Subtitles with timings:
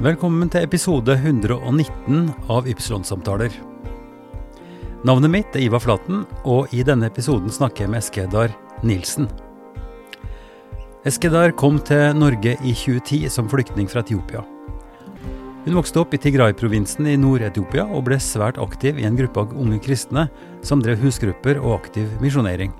[0.00, 3.52] Velkommen til episode 119 av Ypsilon-samtaler.
[5.04, 9.28] Navnet mitt er Ivar Flaten, og i denne episoden snakker jeg med Eskedar Nilsen.
[11.04, 14.40] Eskedar kom til Norge i 2010 som flyktning fra Etiopia.
[15.66, 19.52] Hun vokste opp i Tigray-provinsen i Nord-Etiopia og ble svært aktiv i en gruppe av
[19.52, 20.30] unge kristne
[20.64, 22.72] som drev husgrupper og aktiv misjonering.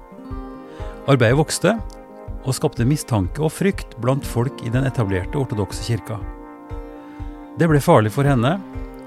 [1.04, 1.76] Arbeidet vokste
[2.46, 6.22] og skapte mistanke og frykt blant folk i den etablerte ortodokse kirka.
[7.58, 8.58] Det ble farlig for henne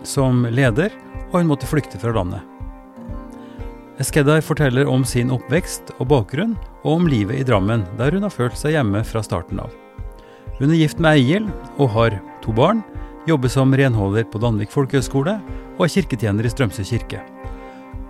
[0.07, 0.91] som leder,
[1.31, 2.41] og hun måtte flykte fra landet.
[4.01, 8.33] Eskedar forteller om sin oppvekst og bakgrunn, og om livet i Drammen, der hun har
[8.33, 9.71] følt seg hjemme fra starten av.
[10.57, 11.45] Hun er gift med Egil
[11.77, 12.81] og har to barn,
[13.29, 15.37] jobber som renholder på Danvik folkehøgskole
[15.77, 17.21] og er kirketjener i Strømsø kirke.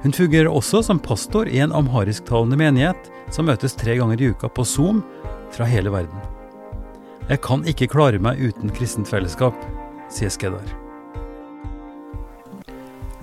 [0.04, 4.50] Hun fungerer også som pastor i en amharisktalende menighet som møtes tre ganger i uka
[4.52, 5.04] på Zoom
[5.54, 6.26] fra hele verden.
[7.30, 9.56] Jeg kan ikke klare meg uten kristent fellesskap,
[10.14, 10.66] sier Skedar.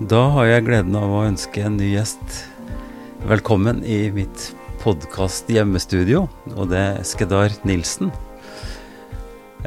[0.00, 2.40] Da har jeg gleden av å ønske en ny gjest
[3.28, 4.48] velkommen i mitt
[4.80, 6.24] podkast hjemmestudio,
[6.56, 8.10] og det er Skedar Nilsen.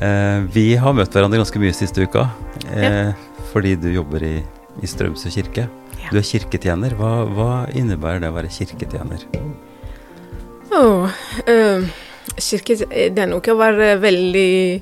[0.02, 2.26] Eh, vi har møtt hverandre ganske mye siste uka,
[2.66, 3.42] eh, ja.
[3.52, 4.36] fordi du jobber i,
[4.82, 5.68] i Strømsø kirke.
[6.02, 6.10] Ja.
[6.10, 6.98] Du er kirketjener.
[7.00, 9.28] Hva, hva, innebærer det å være kirketjener?
[10.74, 11.06] Oh,
[11.46, 11.86] uh,
[12.42, 14.82] kirke, det er nok å være veldig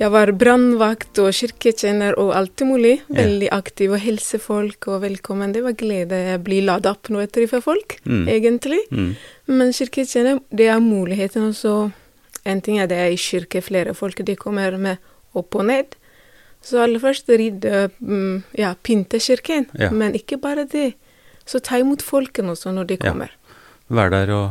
[0.00, 2.94] jeg var brannvakt og kirketjener og alt mulig.
[3.12, 5.52] Veldig aktiv og hilse folk og velkommen.
[5.52, 8.22] Det var glede å bli ladet opp når jeg treffer folk, mm.
[8.32, 8.80] egentlig.
[8.88, 9.10] Mm.
[9.52, 11.74] Men kirketjener, det er muligheten også.
[12.48, 15.04] En ting er det er i kirke, flere folk de kommer med
[15.36, 15.92] opp og ned.
[16.64, 19.68] Så aller først rydde, mm, ja, pynte kirken.
[19.76, 19.92] Ja.
[19.92, 20.94] Men ikke bare det.
[21.44, 23.36] Så ta imot folkene også når de kommer.
[23.36, 23.60] Ja.
[24.00, 24.48] Vær der og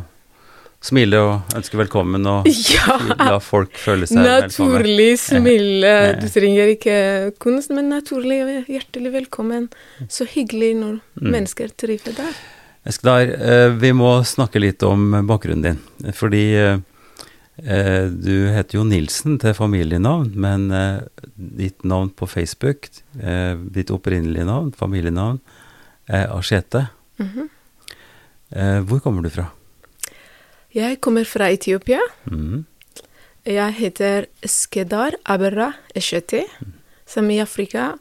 [0.83, 2.95] smile og ønske velkommen og ja.
[3.19, 4.47] la folk føle seg velkommen.
[4.47, 5.95] Naturlig smile.
[6.21, 6.99] Du trenger ikke
[7.41, 9.67] kunst, men naturlig og hjertelig velkommen.
[10.07, 11.27] Så hyggelig når mm.
[11.27, 12.39] mennesker trives der.
[12.87, 16.13] Eskdar, eh, vi må snakke litt om bakgrunnen din.
[16.15, 22.87] Fordi eh, du heter jo Nilsen til familienavn, men eh, ditt navn på Facebook,
[23.75, 25.41] ditt opprinnelige navn, familienavn,
[26.07, 26.87] er Asjete.
[27.19, 27.47] Mm -hmm.
[28.87, 29.45] Hvor kommer du fra?
[30.75, 32.01] Jeg kommer fra Etiopia.
[32.29, 32.65] Mm.
[33.49, 36.75] Jeg heter Skedar Aberra Eshete, mm.
[37.09, 37.95] som i Afrika.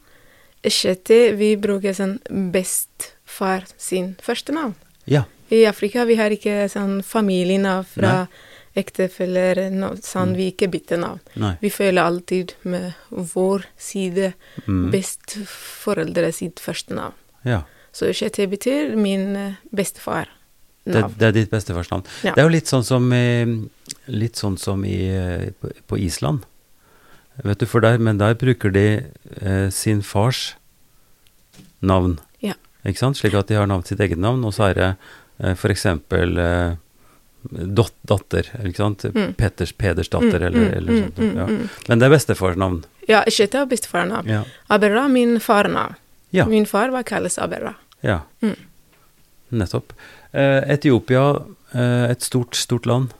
[0.66, 2.18] Eshete, vi bruker sånn
[2.52, 4.76] bestefar sin første navn.
[5.08, 5.24] Ja.
[5.48, 8.12] I Afrika vi har ikke sånn familienavn fra
[8.78, 10.36] ektefeller, no, sånn mm.
[10.36, 11.22] vi ikke bytter navn.
[11.40, 11.54] Nei.
[11.62, 14.34] Vi føler alltid med vår side
[14.66, 14.90] mm.
[14.92, 17.16] besteforeldre sitt første navn.
[17.48, 17.62] Ja.
[17.96, 20.28] Så Eshete betyr min eh, bestefar.
[20.93, 22.06] Det, det, er ditt bestefars navn.
[22.25, 22.32] Ja.
[22.34, 23.10] Det er jo litt sånn som
[24.09, 24.99] litt sånn som i,
[25.60, 26.47] på, på, Island.
[27.44, 28.87] Vet du, for der, Men der bruker de
[29.41, 30.56] eh, sin fars
[31.78, 32.19] navn.
[32.43, 32.56] Ja.
[32.84, 33.19] Ikke sant?
[33.21, 35.87] Slik at de har navnet sitt eget navn, og så er det eh, f.eks.
[35.87, 36.76] Eh,
[37.78, 39.06] dot, datter, ikke sant?
[39.15, 39.32] Mm.
[39.38, 41.19] Petters, datter, mm, eller, mm, eller sånt.
[41.22, 41.47] Mm, ja.
[41.47, 42.81] Mm, men det er bestefars navn.
[43.09, 44.32] Ja, ikke det er bestefars navn.
[44.32, 44.43] Ja.
[44.75, 45.94] Aberra, min far navn.
[46.34, 46.44] Ja.
[46.50, 47.76] Min far var kalles Aberra.
[48.05, 48.20] Ja.
[49.49, 49.94] Nettopp.
[50.32, 51.30] Eh, Etiopia,
[51.72, 53.14] eh, et stort, stort land.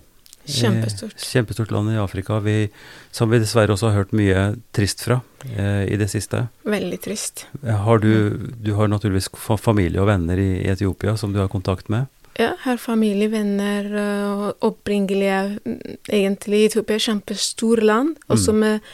[0.49, 1.13] Kjempestort.
[1.21, 2.69] Kjempestort land i Afrika, vi,
[3.11, 6.47] som vi dessverre også har hørt mye trist fra eh, i det siste.
[6.65, 7.45] Veldig trist.
[7.65, 9.29] Har du, du har naturligvis
[9.61, 12.09] familie og venner i, i, Etiopia som du har kontakt med?
[12.39, 13.87] Ja, jeg har familie, venner,
[14.31, 15.59] og opprinnelige
[16.07, 18.29] Egentlig Etiopia er et kjempestort land, mm.
[18.31, 18.85] også med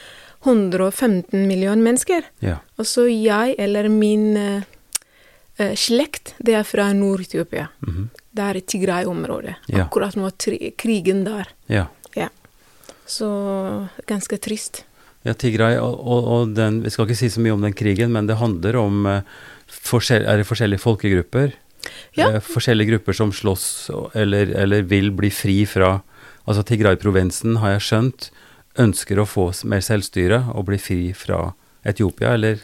[0.45, 2.25] 115 millioner mennesker.
[2.43, 2.59] Ja.
[2.77, 4.65] Og så jeg eller min eh,
[5.75, 7.67] slekt, det er fra Nord-Etiopia.
[7.87, 8.07] Mm -hmm.
[8.31, 9.55] Det er Tigray-området.
[9.67, 9.85] Ja.
[9.85, 11.47] Akkurat nå er krigen der.
[11.67, 11.85] Ja.
[12.15, 12.29] ja.
[13.05, 14.83] Så ganske trist.
[15.25, 18.11] Ja, Tigray, og, og, og, den Vi skal ikke si så mye om den krigen,
[18.13, 19.21] men det handler om eh,
[20.11, 21.55] Er det forskjellige folkegrupper?
[22.15, 22.29] Ja.
[22.35, 26.01] Eh, forskjellige grupper som slåss eller, eller vil bli fri fra
[26.45, 28.29] Altså Tigray-provinsen, har jeg skjønt,
[28.77, 32.61] ønsker å få mer selvstyre og bli fri fra Etiopia, eller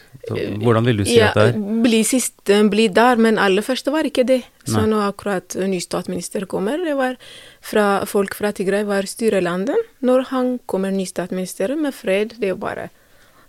[0.62, 1.60] hvordan vil du si ja, at det er?
[1.82, 2.40] Bli sist,
[2.70, 4.40] bli der, men aller første var ikke det.
[4.66, 7.18] Så nå akkurat ny statsminister kommer, det var
[7.62, 9.78] fra folk fra Tigray var styrelandet.
[10.02, 12.88] Når han kommer ny statsminister med fred, det er jo bare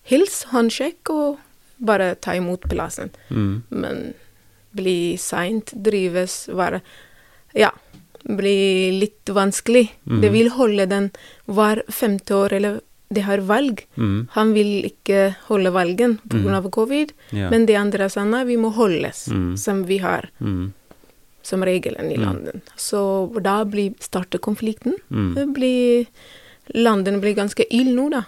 [0.09, 1.41] hils, håndsjekk og
[1.83, 3.11] bare ta imot plassen.
[3.29, 3.63] Mm.
[3.69, 4.03] Men
[4.77, 6.81] bli seint, drives, være
[7.53, 7.71] Ja.
[8.23, 9.89] Bli litt vanskelig.
[10.07, 10.21] Mm.
[10.21, 11.09] Det vil holde den
[11.45, 12.77] hver femte år eller
[13.13, 13.85] de har valg.
[13.95, 14.27] Mm.
[14.35, 16.59] Han vil ikke holde valgen pga.
[16.59, 16.69] Mm.
[16.71, 17.49] covid, ja.
[17.49, 19.57] men de andre nei, vi må holdes, mm.
[19.57, 20.29] som vi har.
[20.39, 20.73] Mm.
[21.43, 22.23] Som regelen i mm.
[22.23, 22.71] landet.
[22.79, 23.01] Så
[23.43, 24.95] da blir, starter konflikten.
[25.09, 25.53] Mm.
[25.53, 26.07] Blir
[26.79, 28.21] Landene blir ganske ild nå, da.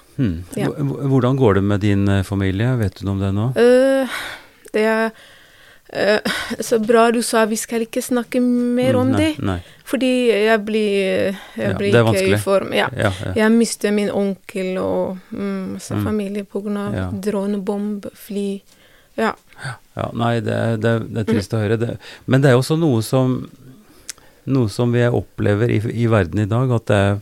[0.60, 0.68] Ja.
[0.76, 2.74] Hvordan går det med din eh, familie?
[2.76, 3.46] Vet du noe om det nå?
[3.56, 4.18] Uh,
[4.76, 5.14] det er
[5.96, 6.20] eh,
[6.60, 9.44] så bra du sa vi skal ikke snakke mer om Mm, nei, det.
[9.48, 9.60] Nei.
[9.86, 12.74] Fordi jeg blir, jeg Ja, blir ikke i form.
[12.74, 12.90] Ja.
[12.98, 13.12] Ja.
[13.36, 16.04] Jeg mister min onkel og mm, masse Mm.
[16.04, 16.46] familie
[16.78, 17.10] av Ja.
[17.12, 18.62] dronebomb, fly.
[19.18, 19.34] Ja.
[19.96, 21.78] Ja, nei, det, det, det er trist å høre.
[21.80, 21.98] Det,
[22.28, 23.48] men det er også noe som,
[24.46, 27.22] noe som vi opplever i, i verden i dag, at det, er,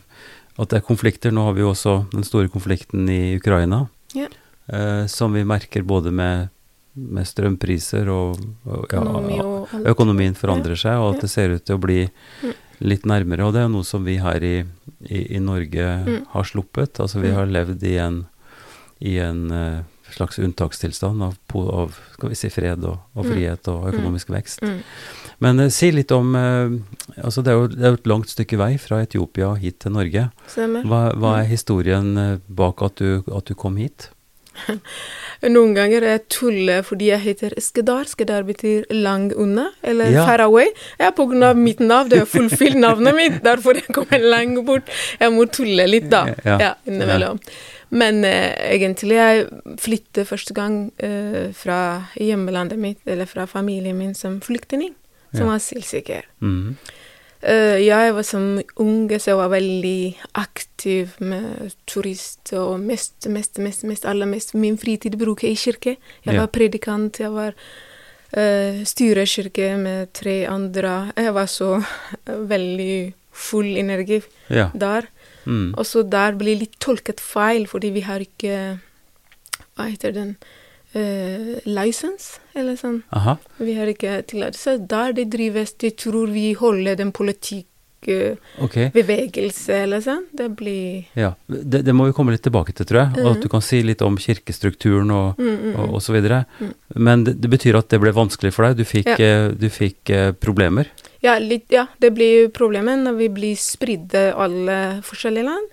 [0.57, 1.31] at det er konflikter.
[1.31, 4.27] Nå har vi jo også den store konflikten i Ukraina, Ja.
[4.71, 6.49] eh, som vi merker både med,
[6.95, 8.38] med strømpriser og,
[8.69, 9.01] og ja,
[9.94, 12.04] økonomien forandrer seg, og at det ser ut til å bli
[12.44, 12.54] Mm.
[12.84, 13.45] litt nærmere.
[13.48, 14.63] Og det er noe som vi her i,
[15.07, 16.25] i, i Norge Mm.
[16.34, 17.00] har sluppet.
[17.00, 17.36] Altså vi Mm.
[17.36, 18.25] har levd i en,
[19.01, 19.81] i en eh,
[20.12, 24.62] slags unntakstilstand av, av skal vi si, fred og, og frihet og økonomisk vekst.
[25.40, 26.69] Men uh, si litt om uh,
[27.18, 29.92] altså Det er jo det er jo et langt stykke vei fra Etiopia hit til
[29.92, 30.30] Norge.
[30.86, 34.10] Hva, hva er historien bak at du, at du kom hit?
[35.53, 38.05] Noen ganger jeg tuller fordi jeg heter Skedar.
[38.07, 40.25] Skedar betyr lang unna, eller Ja.
[40.25, 40.69] far away.
[41.00, 42.09] Ja, på grunn av mitt navn.
[42.09, 44.88] Det er fullfylt navnet mitt, derfor jeg kommer lang bort.
[45.19, 46.25] Jeg må tulle litt, da.
[46.45, 46.57] Ja.
[46.59, 47.39] Ja, innimellom.
[47.94, 49.47] Men eh, egentlig jeg
[49.77, 54.95] flyttet første gang eh, fra hjemlandet mitt, eller fra familien min, som flyktning.
[55.33, 55.56] Som Ja.
[55.57, 56.23] asylsøker.
[56.41, 56.77] Mhm.
[57.44, 58.45] Eh, jeg var som
[58.80, 60.00] unge, så jeg var veldig
[60.40, 65.63] aktiv med turist, og mest, mest, mest, mest aller mest min fritid bruker jeg i
[65.63, 65.95] kirke.
[66.24, 67.51] Jeg var predikant, jeg var
[68.38, 71.12] uh, styrekirke med tre andre.
[71.19, 72.95] Jeg var så eh, veldig
[73.34, 74.69] full energi Ja.
[74.74, 75.10] der.
[75.44, 75.74] Mm.
[75.75, 78.80] Og så der blir litt tolket feil, fordi vi har ikke
[79.74, 80.36] Hva heter den?
[80.40, 80.62] Uh,
[80.94, 83.01] license, eller sånn.
[83.12, 83.38] Aha.
[83.57, 84.78] Vi har ikke tillatelse.
[84.88, 89.84] Der det drives, de tror vi holder den politikkbevegelse, Ok.
[89.84, 90.24] eller sånn.
[90.36, 91.34] Det blir Ja.
[91.48, 93.25] Det, det må vi komme litt tilbake til, tror jeg.
[93.25, 95.94] Og at du kan si litt om kirkestrukturen og, mm, mm, og, mm.
[95.94, 96.45] og så videre.
[96.60, 96.74] Mm.
[96.95, 98.78] Men det, det betyr at det ble vanskelig for deg?
[98.78, 99.16] Du fikk, Ja.
[99.18, 100.86] eh, du fikk eh, problemer?
[101.24, 105.68] Ja, litt, ja, det blir problemet når vi blir spridde alle forskjellige land.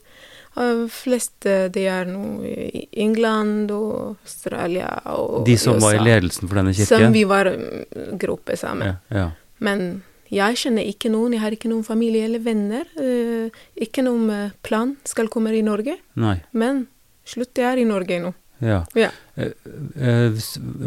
[0.91, 6.59] Fleste de er nå i England og Australia og De som var i ledelsen for
[6.59, 6.91] denne kirken?
[6.91, 8.97] Som vi var mm, gruppe sammen.
[9.09, 9.29] Ja, ja.
[9.63, 12.87] Men jeg kjenner ikke noen, jeg har ikke noen familie eller venner.
[13.01, 13.51] eh,
[13.83, 15.97] ikke noen eh, plan skal komme i Norge.
[16.15, 16.37] Nei.
[16.53, 16.87] Men
[17.27, 18.35] slutt, jeg er i Norge nå.
[18.61, 18.85] Ja.
[18.95, 19.09] Ja.
[19.37, 19.53] Eh,
[19.97, 20.37] eh,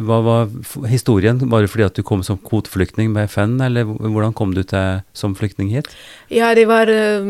[0.05, 0.51] hva var
[0.89, 1.41] historien?
[1.49, 5.01] Var det fordi at du kom som kvoteflyktning med FN, eller hvordan kom du til
[5.17, 5.89] som flyktning hit?
[6.29, 7.25] Ja, det var, eh,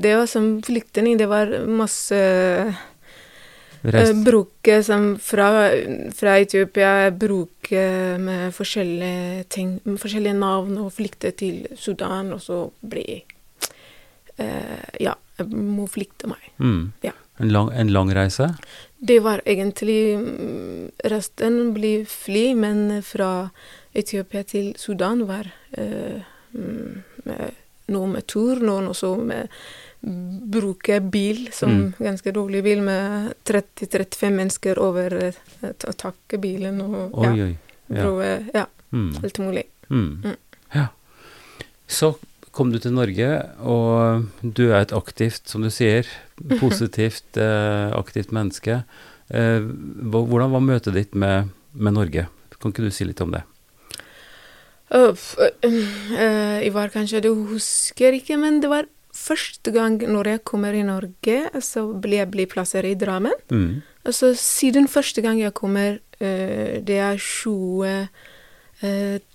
[0.00, 2.20] det var som flyktning, det var masse
[3.80, 4.24] Reist?
[4.24, 5.70] bruke som fra,
[6.12, 12.66] fra Etiopia bruke med forskjellige ting, med forskjellige navn, og flykte til Sudan, og så
[12.84, 13.22] bli
[14.36, 15.16] eh, Ja,
[15.48, 16.52] må flykte meg.
[16.60, 16.92] Mm.
[17.02, 17.16] Ja.
[17.40, 18.50] En, lang, en lang reise?
[19.00, 23.50] Det var egentlig mm, Resten ble fly, men fra
[23.96, 26.20] Etiopia til Sudan var eh,
[26.52, 27.54] mm, med,
[27.90, 29.48] noe med tur, noen også med
[30.52, 31.94] bruke bil, som Mm.
[31.98, 37.56] ganske dårlig bil, med 30-35 mennesker over eh, takke bilen og Oi, ja, oi.
[37.90, 38.02] Ja.
[38.04, 39.12] prøve Ja, Mm.
[39.22, 39.62] alt mulig.
[39.88, 40.22] Mm.
[40.24, 40.36] Mm.
[40.74, 40.86] Ja.
[41.86, 42.14] Så
[42.60, 43.28] kom du til Norge,
[43.64, 46.04] og du er et aktivt, som du sier,
[46.60, 48.82] positivt, eh, aktivt menneske.
[49.32, 49.64] Eh,
[50.12, 52.26] hvordan var møtet ditt med, med Norge?
[52.60, 53.46] Kan ikke du si litt om det?
[54.90, 55.74] Uh, uh, øh,
[56.18, 60.74] øh, jeg var kanskje Du husker ikke, men det var første gang når jeg kommer
[60.74, 63.38] i Norge, så ble jeg bli plassert i Drammen.
[63.54, 63.80] Mm.
[64.04, 67.22] Altså siden første gang jeg kommer, uh, det er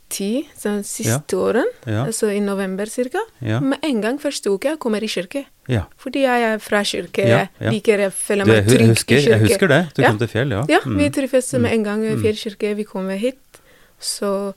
[0.10, 2.06] 2010, så siste åren, Ja.
[2.06, 3.20] altså i november cirka.
[3.42, 3.60] Ja.
[3.60, 5.46] Med en gang første uke jeg kommer i kirke.
[5.68, 5.84] ja.
[5.98, 7.70] Fordi jeg er fra kirke, Ja, jeg ja.
[7.72, 9.30] liker, jeg føler meg trygg husker, i kirke.
[9.30, 9.94] jeg husker det.
[9.96, 10.08] Du Ja.
[10.10, 10.66] kom til Fjell, ja.
[10.70, 10.98] Ja, Mm.
[10.98, 12.22] vi trives med en gang i Mm.
[12.22, 12.76] Fjellkirke.
[12.76, 13.38] Vi kommer hit.
[14.00, 14.54] Så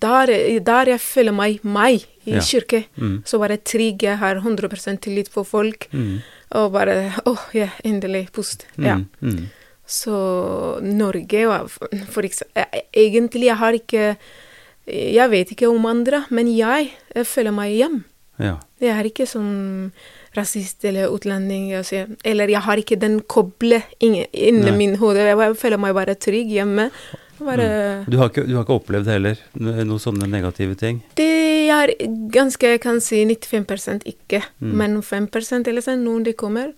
[0.00, 0.26] der,
[0.60, 2.40] der jeg føler meg meg i Ja.
[2.40, 2.86] kirke.
[2.98, 3.22] Mm.
[3.24, 4.02] Så bare trygg.
[4.02, 5.88] Jeg har 100% tillit på folk.
[5.92, 6.22] Mm.
[6.52, 8.64] Og bare åh, oh, ja, endelig pust.
[8.78, 8.98] Ja.
[9.86, 14.16] Så Norge var for eksempel Egentlig, jeg har ikke
[14.86, 18.04] Jeg vet ikke om andre, men jeg, jeg føler meg hjem.
[18.38, 18.56] Ja.
[18.80, 19.90] Jeg er ikke sånn
[20.36, 21.70] rasist eller utlending.
[21.78, 24.26] Altså, eller jeg har ikke den koblet inni
[24.76, 25.24] min hode.
[25.24, 26.90] Jeg føler meg bare trygg hjemme.
[27.36, 31.02] Bare Du, har ikke, du har ikke opplevd heller no- noen sånne negative ting?
[31.18, 31.26] Det
[31.68, 31.92] er
[32.32, 34.40] ganske, jeg kan si 95 ikke.
[34.62, 34.72] Mm.
[34.80, 36.72] Men 5% eller sånn, noen det kommer.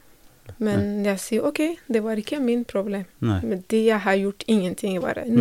[0.59, 1.61] Men jeg sier OK,
[1.93, 3.05] det var ikke min problem.
[3.21, 3.39] Nei.
[3.45, 5.27] Men det jeg har gjort ingenting, bare.
[5.29, 5.37] Mm.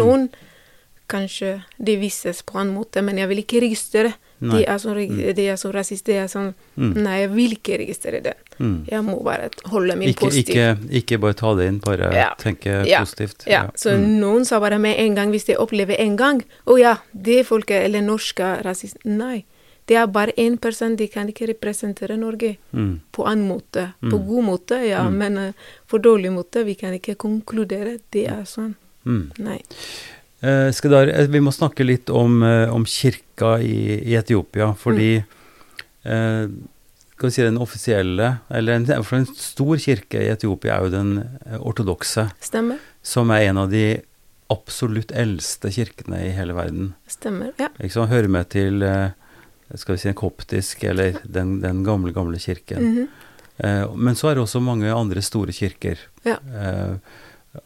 [1.08, 5.72] Kanskje det vises på en måte, men jeg vil ikke registrere De er som, mm.
[5.74, 6.06] rasist.
[6.06, 8.34] De er sånn Nei, jeg vil ikke registrere det.
[8.60, 8.86] Mm.
[8.92, 10.54] Jeg må bare holde min Ikke, positiv.
[10.54, 12.34] ikke, ikke bare ta det inn, bare Ja.
[12.38, 13.00] tenke Ja.
[13.00, 13.48] positivt.
[13.48, 14.20] Ja, så Mm.
[14.20, 17.86] noen sa bare med en gang, hvis de opplever en gang Å ja, det folket
[17.86, 18.98] eller norske rasist.
[19.06, 19.46] Nei.
[19.88, 23.00] Det er bare én person, de kan ikke representere Norge Mm.
[23.14, 23.94] på annen måte.
[24.02, 25.52] På god måte, ja, men uh,
[25.88, 26.66] for dårlig måte.
[26.66, 28.00] Vi kan ikke konkludere.
[28.12, 28.76] Det er sånn.
[29.06, 29.32] Mm.
[29.40, 29.62] Nei.
[30.42, 35.16] Eh, Skedar, eh, vi må snakke litt om, eh, om kirka i, i Etiopia, fordi
[35.18, 36.44] eh,
[37.18, 40.94] skal vi si den offisielle, eller en, for en stor kirke i Etiopia er jo
[40.94, 41.14] den
[41.58, 42.78] ortodokse, Stemmer.
[43.02, 43.86] som er en av de
[44.54, 46.92] absolutt eldste kirkene i hele verden.
[47.10, 47.56] Stemmer.
[47.60, 47.72] Ja.
[47.82, 48.14] Ikke sant?
[48.14, 48.86] Hører med til
[49.76, 52.86] skal vi si en koptisk, eller den, den gamle, gamle kirken.
[52.86, 53.08] Mhm.
[53.58, 56.00] Eh, men så er det også mange andre store kirker.
[56.28, 56.38] Ja.
[56.38, 56.98] Eh,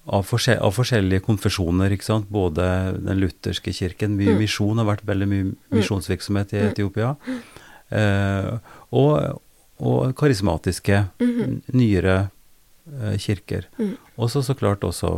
[0.08, 2.30] av, forskjell, av forskjellige konfesjoner, ikke sant.
[2.32, 2.66] Både
[3.04, 4.40] den lutherske kirken, mye Mm.
[4.44, 7.16] misjon, har vært veldig mye misjonsvirksomhet i Etiopia.
[7.92, 8.52] Eh,
[8.96, 9.42] og,
[9.82, 12.30] og karismatiske, n- nyere
[12.88, 13.68] eh, kirker.
[13.80, 13.96] Mm.
[14.18, 15.12] Og så så klart også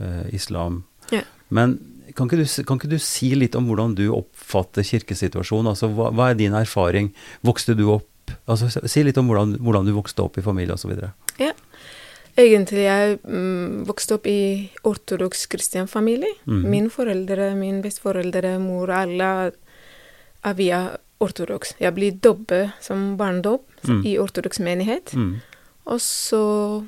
[0.00, 0.82] eh, islam.
[1.12, 1.22] Ja.
[1.50, 1.78] Men
[2.16, 5.68] kan ikke, du, kan ikke du si litt om hvordan du oppfatter kirkesituasjonen?
[5.74, 7.12] Altså, hva, hva er din erfaring?
[7.44, 8.08] Vokste du opp
[8.48, 10.96] altså, Si litt om hvordan, hvordan du vokste opp i familie osv.
[12.36, 16.34] Egentlig jeg mm, vokste opp i ortodoks kristen familie.
[16.44, 16.66] Mhm.
[16.70, 19.30] Mine foreldre, min besteforeldre, mor, alle
[20.44, 20.82] er via
[21.20, 21.72] ortodoks.
[21.80, 24.00] Jeg ble dobbet som barndom Mm.
[24.04, 25.12] i ortodoks menighet.
[25.14, 25.36] Mm.
[25.86, 26.84] Og så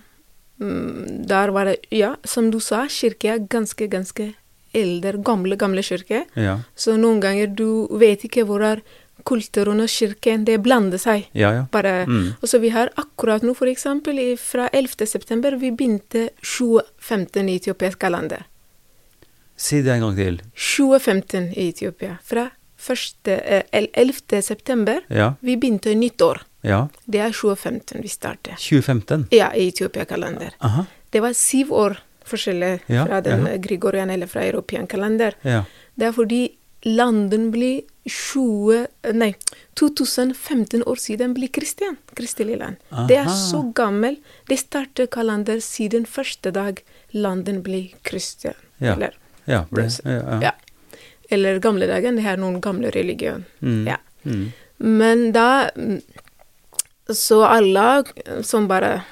[0.59, 4.35] mm, Der var det Ja, som du sa, kirke er ganske, ganske
[4.75, 6.25] eldre, gamle, gamle kirke.
[6.37, 6.59] Ja.
[6.77, 8.83] Så noen ganger du vet ikke hvor er
[9.25, 10.45] kulturen og kirken.
[10.45, 11.27] Det blander seg.
[11.35, 11.65] ja, ja.
[11.73, 12.35] Bare, Mm.
[12.43, 15.07] og så vi har akkurat nå, for eksempel, fra 11.
[15.07, 18.45] september, vi begynte 2015 i etiopisk kalender.
[19.57, 20.41] Si det en gang til.
[20.55, 22.19] 2015 i Etiopia.
[22.23, 24.43] Fra 1., eh, el- 11.
[24.43, 25.33] september, Ja.
[25.41, 26.43] vi begynte nyttår.
[26.63, 26.89] ja.
[27.11, 28.57] Det er 2015 vi startet.
[28.59, 29.27] 2015.
[29.31, 30.51] Ja, i Etiopia-kalender.
[31.11, 33.53] Det var syv år forskjellig Ja, fra den ja.
[33.53, 35.33] eh, Gregorian eller fra european kalender.
[35.43, 35.65] Ja.
[35.99, 39.35] Det er fordi landen blir 20, nei,
[39.75, 41.97] 2015 år siden blir kristen.
[42.17, 42.77] Kristelig land.
[43.09, 44.17] Det er så gammel.
[44.49, 46.81] Det starter kalender siden første dag
[47.13, 48.55] landen blir kristen.
[48.79, 48.95] Ja.
[48.95, 49.19] Eller,
[49.49, 49.65] Ja.
[49.71, 50.51] Ble, ja, ja.
[51.31, 52.17] eller gamle dagen.
[52.17, 53.45] Det er noen gamle religion.
[53.61, 53.87] Mm.
[53.89, 53.97] Ja.
[54.25, 54.53] Mm.
[54.79, 56.01] Men da mm,
[57.09, 58.05] Så alle
[58.43, 59.03] som bare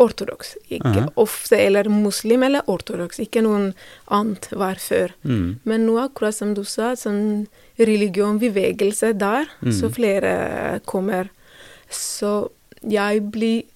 [0.00, 0.54] ortodoks.
[0.72, 1.10] Ikke Aha.
[1.20, 3.20] ofte eller muslim eller ortodoks.
[3.20, 3.72] Ikke noen
[4.08, 5.12] annet var før.
[5.22, 5.58] Mm.
[5.68, 11.28] Men nå, akkurat som du sa, sånn religionbevegelse der, så flere kommer.
[11.92, 12.48] Så
[12.80, 13.66] jeg blir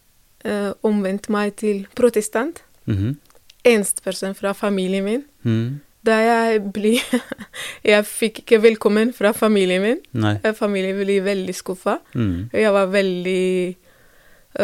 [0.46, 2.62] uh, omvendt meg til protestant.
[2.88, 3.18] Mhm.
[3.60, 5.24] Eneste person fra familien min.
[5.44, 5.80] Mm.
[6.00, 7.02] Da jeg blir
[7.90, 10.00] Jeg fikk ikke velkommen fra familien min.
[10.16, 10.38] Nei.
[10.40, 11.98] Eh, Familien ble veldig skuffa.
[12.14, 12.48] Mm.
[12.56, 13.76] Jeg var veldig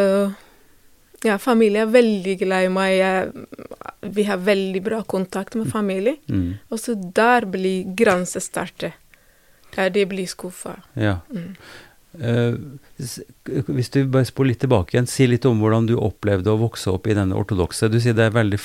[0.01, 0.33] øh,
[1.25, 2.93] Ja, familien er veldig glad i meg.
[2.99, 3.47] Jeg,
[4.17, 6.19] vi har veldig bra kontakt med familie.
[6.29, 6.59] Mm.
[6.69, 8.93] Og så der blir grensen startet.
[9.77, 10.77] Der de blir skuffa.
[10.95, 11.19] Ja.
[11.33, 11.57] Mm.
[12.21, 12.55] Eh,
[12.97, 16.93] hvis du bare spoler litt tilbake igjen, si litt om hvordan du opplevde å vokse
[16.93, 17.91] opp i denne ortodokse.
[17.93, 18.61] Du sier det er veldig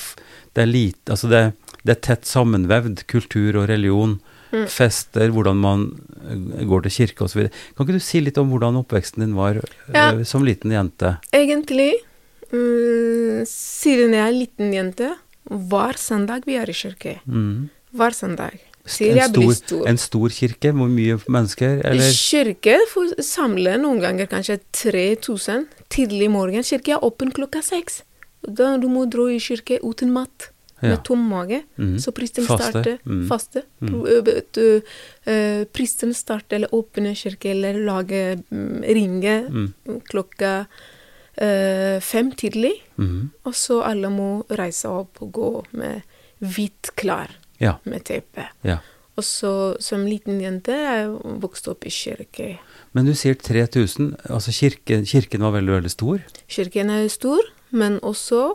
[0.56, 1.42] det er lite Altså det,
[1.82, 4.18] det er tett sammenvevd, kultur og religion.
[4.52, 4.66] Mm.
[4.68, 5.84] Fester, hvordan man
[6.28, 7.46] eh, går til kirke osv.
[7.76, 10.08] Kan ikke du si litt om hvordan oppveksten din var eh, Ja.
[10.28, 11.14] som liten jente?
[11.32, 12.11] Egentlig, mm,
[12.52, 15.12] siden jeg er liten jente,
[15.50, 17.16] hver søndag vi er i kirke.
[17.26, 17.68] Mm.
[17.96, 18.60] Hver søndag.
[18.82, 19.82] En Siden blir stor, stor.
[19.86, 20.72] en stor kirke?
[20.74, 21.82] Hvor mye mennesker?
[21.86, 22.08] Eller?
[22.18, 26.64] Kirke får samle noen ganger kanskje 3000 tidlig morgen.
[26.66, 28.00] Kirke er åpen klokka seks.
[28.42, 30.48] Da du må dra i kirke uten mat.
[30.82, 30.88] Ja.
[30.96, 31.60] Med tom mage.
[31.78, 31.92] Mm.
[32.02, 33.28] Så pristen starter Mm.
[33.28, 33.62] faste.
[33.80, 33.92] Mm.
[34.52, 34.82] Du,
[35.30, 40.00] eh, pristen starter eller åpner kirke eller lager mm, ringe Mm.
[40.10, 40.66] klokka eh,
[41.36, 42.74] fem tidlig.
[42.96, 43.30] Mhm.
[43.46, 46.02] Og så alle må reise opp og gå med
[46.40, 47.76] hvitt klær Ja.
[47.84, 48.48] med teppe.
[48.64, 48.78] ja.
[49.16, 51.08] Og så som liten jente jeg
[51.40, 52.58] vokste opp i kirke.
[52.94, 54.16] Men du sier 3000.
[54.30, 56.22] Altså kirken, kirken var veldig, veldig stor?
[56.48, 58.54] Kirken er stor, men også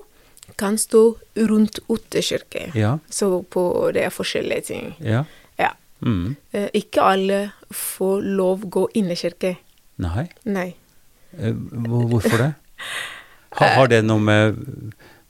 [0.57, 2.72] kan stå rundt utekirke.
[2.75, 2.98] Ja.
[3.10, 4.96] Så på det er forskjellige ting.
[5.00, 5.24] Ja.
[5.60, 5.69] Ja.
[6.01, 6.36] Mm.
[6.53, 9.57] Eh, ikke alle får lov å gå inn i kirke.
[10.00, 10.27] Nei.
[10.46, 10.74] Nei.
[11.38, 12.53] Eh, Hvorfor det?
[13.57, 14.57] Ha, har det noe med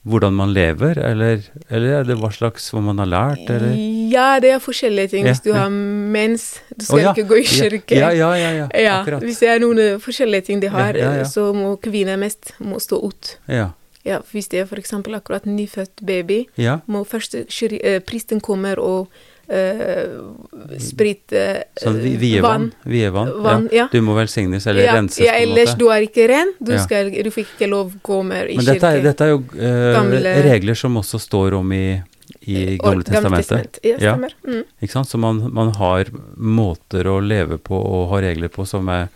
[0.07, 3.73] hvordan man lever, eller, eller er det hva slags hva man har lært, eller?
[4.07, 5.25] Ja, det er forskjellige ting.
[5.27, 7.11] Hvis du har mens, du skal oh, ja.
[7.11, 7.97] ikke gå i kirke.
[7.99, 9.25] Ja, ja, ja, ja, Ja, akkurat.
[9.27, 12.79] hvis det er noen eh, forskjellige ting de har, eh, så må kvinner mest må
[12.83, 13.33] stå ut.
[13.51, 13.73] Ja,
[14.07, 14.93] Ja, hvis det er f.eks.
[14.93, 19.09] akkurat nyfødt baby, ja, må først kyr- eh, pristen kommer og
[19.49, 22.71] eh, sprit uh, Sånn vievann?
[22.85, 23.87] Vann, ja.
[23.91, 26.53] Du må velsignes eller ja, renses, ja, ellers du er ikke ren.
[26.59, 26.83] Du, Ja.
[26.83, 29.93] skal, du fikk ikke lov gå mer i Men dette er, dette er jo uh,
[29.99, 32.01] Gamle- regler som også står om i,
[32.47, 33.47] i Gamle testamentet.
[33.47, 33.79] testament.
[33.83, 34.15] Ja, Ja.
[34.15, 34.33] stemmer.
[34.47, 34.63] Mm.
[34.81, 35.07] Ikke sant?
[35.07, 36.05] Så man, man har
[36.37, 39.07] måter å leve på og ha regler på som er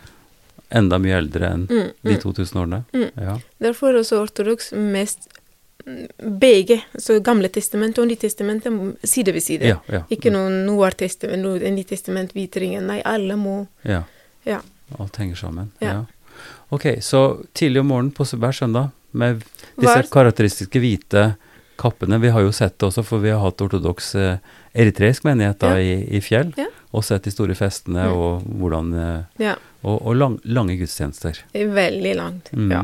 [0.71, 2.21] enda mye eldre enn Mm, de mm.
[2.23, 2.83] 2000 årene.
[2.95, 3.09] Mm.
[3.19, 3.33] Ja.
[3.59, 5.40] Derfor er også ortodoks mest mm,
[6.41, 9.65] begge, så Gamle testament og Nytestamentet side ved side.
[9.73, 10.03] Ja, ja.
[10.13, 12.87] Ikke noe Noartestament, noe Nytestament, hvitringen.
[12.87, 14.03] Nei, alle må Ja.
[14.45, 14.61] Ja.
[14.99, 15.71] Alt henger sammen.
[15.81, 16.05] Ja.
[16.69, 19.43] Ok, så tidlig om morgenen på hver søndag med
[19.77, 21.35] disse Hver- karakteristiske hvite
[21.77, 22.19] kappene.
[22.21, 24.37] Vi har jo sett det også, for vi har hatt ortodoks eh,
[24.75, 26.53] eritreisk menighet da i, i fjell,
[26.93, 28.13] og sett de store festene Mm.
[28.15, 29.55] og hvordan eh, Ja.
[29.83, 31.39] Og, og lang, lange gudstjenester.
[31.53, 32.51] Veldig langt.
[32.53, 32.71] Mm.
[32.71, 32.83] Ja.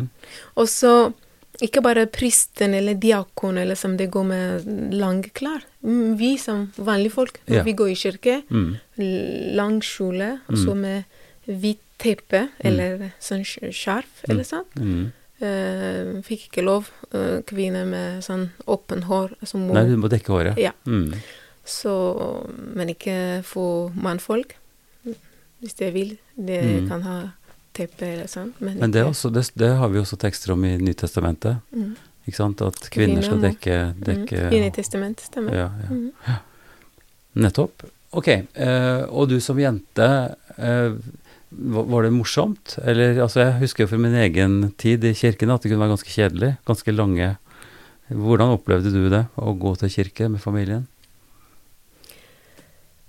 [0.58, 1.14] Og så
[1.62, 5.64] ikke bare pristen eller diakon eller som det går med lange klær.
[5.84, 7.64] Mm, Vi som vanlige folk, Ja.
[7.64, 8.78] vi går i kirke, Mm.
[9.56, 10.82] lang kjole, og så Mm.
[10.82, 11.04] med
[11.48, 14.66] hvitt teppe eller sånn sk- skjerf eller sånn.
[14.76, 15.12] Mm.
[15.42, 16.90] Uh, fikk ikke lov.
[17.14, 19.36] Uh, kvinner med sånn åpen hår.
[19.42, 20.58] Altså Nei, du må dekke håret.
[20.58, 20.72] Ja.
[20.86, 21.14] Mm.
[21.66, 24.54] så, men ikke få mannfolk,
[25.62, 26.18] hvis de vil.
[26.38, 26.88] De Mm.
[26.90, 27.32] kan ha
[27.78, 28.52] teppe eller sånn.
[28.60, 31.62] Men, Men det, også, det, det har vi også tekster om i Nytestamentet.
[31.72, 31.94] Mm.
[32.28, 32.64] Ikke sant?
[32.66, 34.58] At kvinner skal dekke, dekke Mm.
[34.58, 35.56] I testamentet, stemmer.
[35.56, 35.94] ja, ja.
[35.94, 36.42] Mm.
[37.44, 37.86] Nettopp.
[38.18, 40.08] Ok, eh, og du som jente,
[40.58, 40.98] eh,
[41.50, 42.78] var, var det morsomt?
[42.84, 45.96] Eller, altså jeg husker jo fra min egen tid i kirken at det kunne være
[45.96, 47.30] ganske kjedelig, ganske lange.
[48.08, 50.88] Hvordan opplevde du det, å gå til kirke med familien?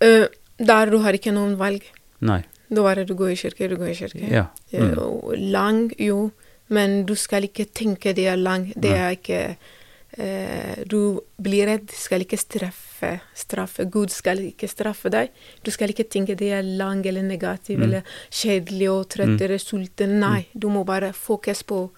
[0.03, 0.27] Uh,
[0.59, 1.87] der du har ikke noen valg.
[2.23, 2.43] Nei.
[2.71, 4.29] Da bare du går i kirke, du går i kirke.
[4.31, 4.47] Ja.
[4.73, 5.51] Eh, Mm.
[5.53, 6.31] lang, jo,
[6.69, 8.73] men du skal ikke tenke det er lang.
[8.77, 9.57] Det er ikke
[10.19, 13.85] eh, Du blir redd, skal ikke straffe, straffe.
[13.91, 15.31] Gud skal ikke straffe deg.
[15.63, 17.83] Du skal ikke tenke det er lang eller negativ Mm.
[17.85, 19.43] eller kjedelig og trøtt Mm.
[19.43, 20.19] eller sulten.
[20.21, 21.91] Nei, du må bare fokusere på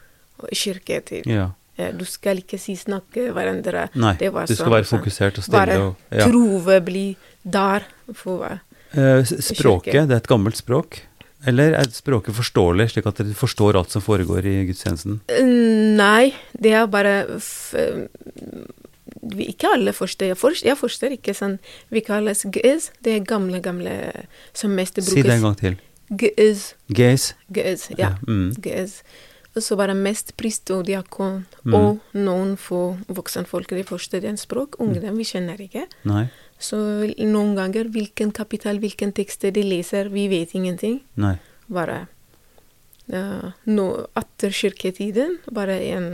[0.52, 1.26] kirketid.
[1.26, 1.50] ja.
[1.78, 3.88] Eh, Du skal ikke si snakke hverandre.
[3.94, 4.98] Nei, Det var du skal sånn, være sånn.
[5.00, 5.66] fokusert og stille.
[5.66, 6.26] Bare og, ja.
[6.28, 7.82] Trove bli der.
[8.12, 8.60] For,
[8.92, 10.06] Eh, språket, kirke.
[10.08, 11.00] det er et gammelt språk?
[11.46, 15.20] Eller er språket forståelig, slik at dere forstår alt som foregår i gudstjenesten?
[15.32, 15.44] Eh,
[15.96, 17.74] Nei, det er bare f
[19.22, 20.30] vi, Ikke alle forstår.
[20.32, 20.66] Jeg, forstår.
[20.70, 21.58] jeg forstår ikke sånn
[21.92, 23.94] Vi kalles gez, Det er gamle, gamle
[24.52, 25.12] som mest brukes.
[25.12, 25.76] Si det en gang til.
[26.10, 26.74] Gez.
[26.90, 27.32] Gez.
[27.52, 28.14] Gez, ja.
[28.26, 28.54] Mm.
[28.60, 29.02] Gez.
[29.54, 31.74] Og så bare mest prist og diakon Mm.
[31.74, 33.68] og noen få voksenfolk.
[33.76, 34.76] De forstår den språk.
[34.80, 35.84] Ungdom, vi kjenner ikke.
[36.04, 36.28] Nei.
[36.60, 36.76] Så
[37.24, 40.98] noen ganger hvilken kapital, hvilken tekster de leser, vi vet ingenting.
[41.16, 41.38] Nei.
[41.72, 42.02] Bare
[43.12, 43.86] uh, no,
[44.18, 46.06] Etter kirketiden, bare en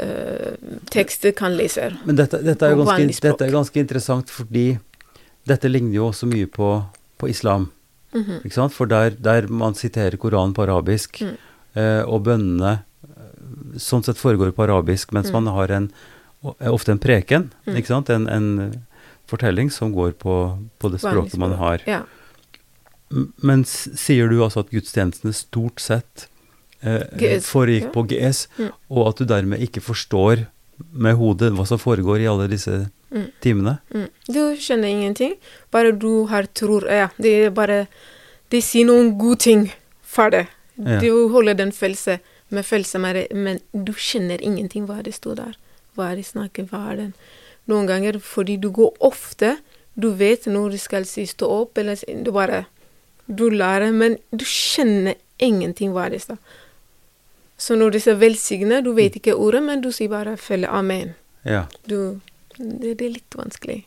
[0.00, 0.52] uh,
[0.92, 1.88] tekst kan lese.
[2.04, 4.66] Men dette, dette, er ganske, dette er ganske interessant fordi
[5.48, 6.72] dette ligner jo også mye på,
[7.18, 7.70] på islam.
[8.12, 8.42] Mhm.
[8.44, 8.72] Ikke sant?
[8.76, 11.36] For der, der man siterer Koranen på arabisk, Mm.
[11.76, 12.78] uh, og bønnene
[13.78, 15.32] sånn sett foregår på arabisk, mens Mm.
[15.32, 15.88] man har en,
[16.72, 17.76] ofte en preken, Mm.
[17.76, 18.10] ikke sant?
[18.10, 18.82] En, en
[19.28, 20.34] fortelling som går på,
[20.80, 21.82] på det språket man har.
[21.86, 22.02] Ja.
[23.40, 26.26] Men sier du altså at gudstjenestene stort sett
[26.84, 27.92] eh, foregikk ja.
[27.94, 28.70] på GS, Mm.
[28.90, 30.46] og at du dermed ikke forstår
[30.92, 33.30] med hodet hva som foregår i alle disse Mm.
[33.40, 33.78] timene?
[33.94, 34.08] Mm.
[34.28, 35.34] Du skjønner ingenting.
[35.72, 37.86] Bare du har tror Ja, det er bare
[38.50, 39.72] De sier noen gode ting.
[40.02, 40.46] Ferdig.
[40.78, 41.00] Ja.
[41.00, 42.18] Du holder den følelsen
[42.50, 45.56] med følelse, med det, men du kjenner ingenting hva det står der.
[45.96, 47.14] Hva er det snakket, hva er den
[47.68, 49.56] Noen ganger fordi du går ofte,
[49.94, 52.66] du vet når du skal si stå opp, eller du bare
[53.28, 56.38] Du lærer, men du kjenner ingenting hva det står.
[57.60, 61.12] Så når du sier velsigne, du vet ikke ordet, men du sier bare følge amen.
[61.44, 61.66] Ja.
[61.84, 62.20] Du
[62.58, 63.82] det, det er litt vanskelig.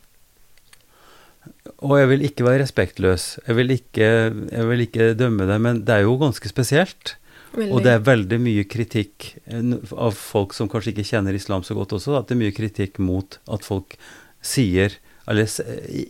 [1.82, 3.26] Og jeg vil ikke være respektløs.
[3.46, 7.16] Jeg vil ikke, jeg vil ikke dømme deg, men det er jo ganske spesielt.
[7.52, 7.72] Veldig.
[7.76, 11.76] Og det er veldig mye kritikk eh, av folk som kanskje ikke kjenner islam så
[11.76, 13.96] godt også, at det er mye kritikk mot at folk
[14.42, 14.98] sier
[15.30, 15.46] Eller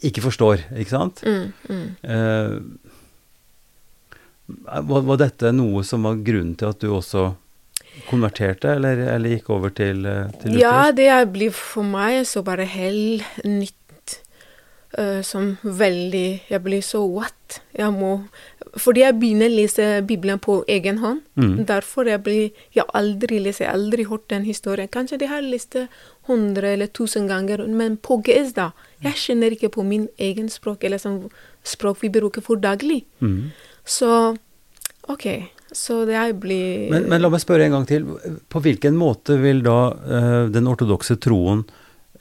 [0.08, 1.20] ikke forstår, ikke sant?
[1.20, 1.88] Mm, mm.
[2.00, 2.52] Eh,
[4.88, 7.26] var, var dette noe som var grunnen til at du også
[8.08, 10.08] konverterte, eller, eller gikk over til,
[10.40, 10.62] til Luther?
[10.62, 13.76] Ja, det blir for meg så bare helt nytt.
[14.92, 17.62] Uh, som veldig Jeg blir så what?
[17.72, 18.28] Jeg må
[18.80, 21.20] Fordi jeg begynner å lese Bibelen på egen hånd.
[21.36, 21.64] Mm.
[21.68, 24.88] Derfor jeg blir Jeg aldri lest, jeg aldri hørt den historien.
[24.88, 25.88] Kanskje de har lest det
[26.28, 28.70] hundre eller tusen ganger, men på GS, da.
[29.02, 31.26] Jeg kjenner ikke på min egen språk, eller sånn
[31.64, 33.04] språk vi bruker for daglig.
[33.20, 33.50] Mm.
[33.84, 34.36] Så
[35.10, 35.26] OK.
[35.72, 38.06] Så det blir Men, men la meg spørre en gang til.
[38.48, 41.64] På hvilken måte vil da uh, den ortodokse troen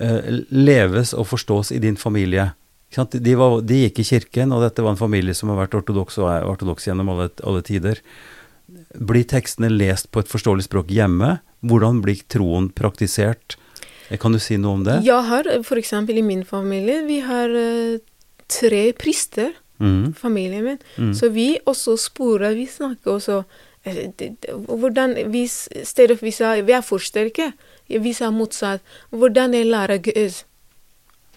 [0.02, 2.52] uh, leves og forstås i din familie?
[2.92, 6.20] De, var, de gikk i kirken, og dette var en familie som har vært ortodoks
[6.20, 8.02] og er ortodoks gjennom alle, alle tider.
[9.00, 11.38] Blir tekstene lest på et forståelig språk hjemme?
[11.64, 13.56] Hvordan blir troen praktisert?
[14.10, 15.02] Eh, Kan du si noe om det?
[15.08, 15.94] Jeg har f.eks.
[15.94, 18.00] i min familie, vi har eh,
[18.52, 20.14] tre prister, mm.
[20.20, 20.80] familien min.
[20.98, 21.14] Mm.
[21.16, 23.44] Så vi også sporer, vi snakker også
[23.88, 24.12] eh,
[24.68, 27.54] Hvordan vi stedet stedet vi sa vi er for sterke,
[27.88, 28.82] Vi sa motsatt.
[29.10, 30.46] Hvordan jeg lærer gøs.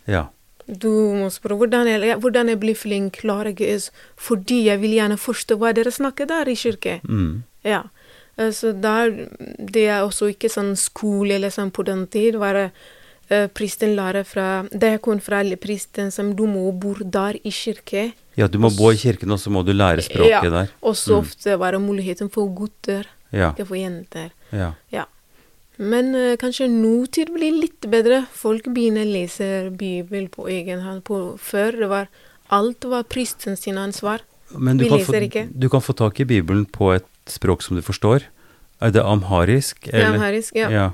[0.07, 0.29] Ja.
[0.66, 3.90] Du må spørre hvordan jeg, hvordan jeg blir flink, lærer gøs.
[4.16, 7.00] Fordi jeg vil gjerne forstå hva dere snakker der i kirke.
[7.05, 7.42] Mm.
[7.64, 7.83] Ja.
[8.38, 12.35] Eh, Så der, det er også ikke sånn skole eller sånn på den tid.
[12.40, 12.70] Var
[13.31, 17.50] uh, pristen lærer fra Det jeg kom fra pristen som du må bo der i
[17.50, 18.12] kirke.
[18.37, 20.40] ja, du må bo i kirken, og så må du lære språket Ja.
[20.50, 20.68] der.
[20.83, 21.18] Og så Mm.
[21.20, 23.53] ofte var det muligheten for gutter, Ja.
[23.53, 24.31] ikke for jenter.
[24.53, 24.72] ja.
[24.92, 25.05] Ja.
[25.77, 28.25] Men eh, kanskje nåtid blir litt bedre.
[28.33, 31.03] Folk begynner å lese Bibelen på egen hånd.
[31.07, 32.11] På, før det var
[32.55, 34.23] alt var pristen sin ansvar.
[34.55, 35.47] Men du Vi kan, leser få, ikke.
[35.51, 38.29] du kan få tak i Bibelen på et språk som du forstår.
[38.83, 39.89] Er det amharisk?
[39.91, 40.71] Ja, amharisk, ja.
[40.71, 40.91] ja.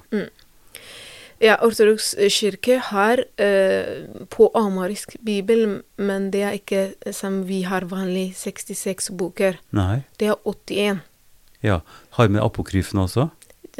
[1.40, 7.88] Ja, ortodoks kirke har eh, på amharisk bibel, men det er ikke som vi har
[7.88, 9.56] vanlig 66 boker.
[9.72, 10.02] Nei.
[10.20, 11.00] Det er 81.
[11.64, 11.80] Ja.
[12.16, 13.30] Har med apokryfene også?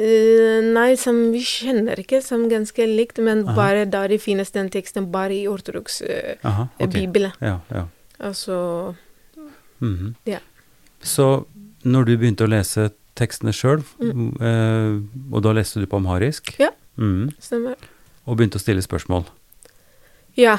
[0.01, 3.53] Eh, nei, som vi kjenner ikke, som ganske likt, men Aha.
[3.55, 6.89] bare da det finnes den teksten bare i ortodoks uh, Aha, ok.
[6.95, 7.27] bibel.
[7.41, 7.83] Ja, ja.
[8.19, 8.95] Altså
[9.81, 10.15] Mhm.
[10.25, 10.39] Ja.
[11.01, 11.45] Så
[11.83, 14.33] når du begynte å lese tekstene sjøl, Mm.
[14.41, 16.69] uh, og da leste du på amharisk, Ja.
[16.97, 17.33] Mhm.
[17.39, 17.75] Stemmer.
[18.27, 19.25] og begynte å stille spørsmål
[20.37, 20.57] Ja.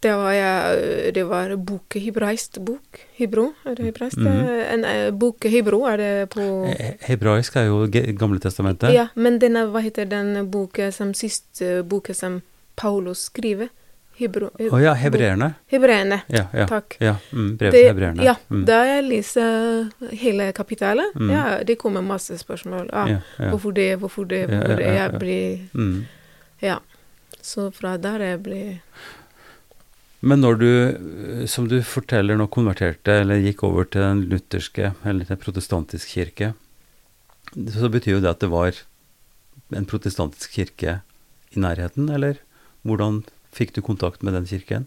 [0.00, 3.00] Det var, ja, det var bok, hebraisk bok.
[3.16, 4.16] Hebro, er det hebraisk?
[4.18, 4.50] Mhm.
[4.74, 7.86] En eh, bok hebro, er det på He- Hebraisk er jo
[8.18, 8.92] Gamle testamentet.
[8.92, 12.42] Ja, men denne, hva heter den boken som siste boken som
[12.76, 13.68] Paulus skriver?
[14.16, 14.48] Hebro...
[14.72, 15.50] Å ja, hebreerne.
[15.68, 16.22] Hebreerne.
[16.32, 16.64] Ja, ja.
[16.66, 16.94] Takk.
[17.04, 17.16] ja.
[17.32, 18.24] Mm, brev til hebreerne.
[18.24, 18.62] Ja, Mm.
[18.64, 21.30] da jeg leser hele kapittelet, Mm.
[21.30, 22.88] ja, det kommer masse spørsmål.
[22.92, 23.50] Ah, Ja, ja.
[23.50, 24.94] Hvorfor det, hvorfor det, hvorfor ja, det?
[24.94, 26.04] Jeg blir Mm.
[26.62, 26.78] Ja.
[27.42, 28.80] Så fra der jeg blir
[30.20, 34.94] Men når du, eh, som du forteller, nå konverterte, eller gikk over til den lutherske,
[35.04, 36.54] eller til protestantiske protestantisk kirke,
[37.54, 38.80] så betyr jo det at det var
[39.76, 41.00] en protestantisk kirke
[41.54, 42.40] i nærheten, eller
[42.86, 43.24] hvordan
[43.54, 44.86] fikk du kontakt med den kirken?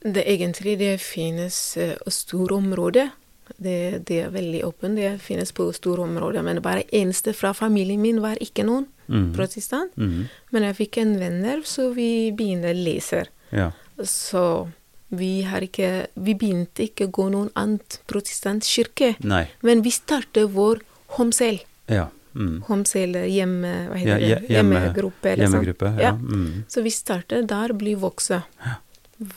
[0.00, 3.10] Det egentlig det finnes uh, store områder.
[3.56, 4.98] Det, det er veldig åpent.
[4.98, 6.44] Det finnes på store områder.
[6.46, 9.32] Men bare eneste fra familien min var ikke noen mm.
[9.34, 9.94] protestant.
[9.96, 10.26] Mm.
[10.54, 13.24] Men jeg fikk en venner, så vi begynte å lese.
[13.54, 13.70] Ja.
[14.04, 14.68] Så
[15.08, 19.14] vi har ikke Vi begynte ikke å gå noen annen protestantkirke.
[19.62, 20.80] Men vi startet vår
[21.18, 21.60] homsel.
[21.86, 22.08] Ja.
[22.34, 22.62] Mm.
[22.68, 23.88] Homsel hjemme...
[23.88, 24.26] Hva Ja, heter det?
[24.28, 25.30] hje- hjemme- Hjemmegruppe.
[25.32, 25.52] eller sånn.
[25.54, 25.92] Hjemmegruppe.
[25.96, 26.02] Ja.
[26.02, 26.12] Ja.
[26.12, 26.64] Mm.
[26.68, 28.42] Så vi startet der, bli vokse.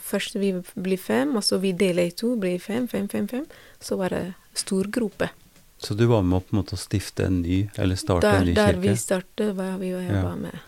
[0.03, 3.45] Først vi blir fem, og så vi deler i to, blir fem, fem, fem, fem.
[3.79, 5.29] Så var det stor gruppe.
[5.79, 8.45] Så du var med på en måte å stifte en ny, eller starte Der, en
[8.49, 8.81] ny der kirke?
[8.83, 10.23] vi startet, var vi jeg Ja.
[10.23, 10.59] var med.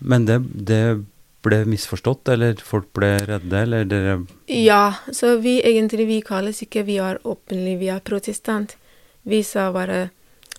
[0.00, 1.04] Men det, det
[1.44, 4.16] ble misforstått, eller folk ble redde, eller dere
[4.48, 8.76] Ja, så vi egentlig, vi kalles ikke vi er åpenlige, vi er protestant.
[9.24, 10.10] Vi sa bare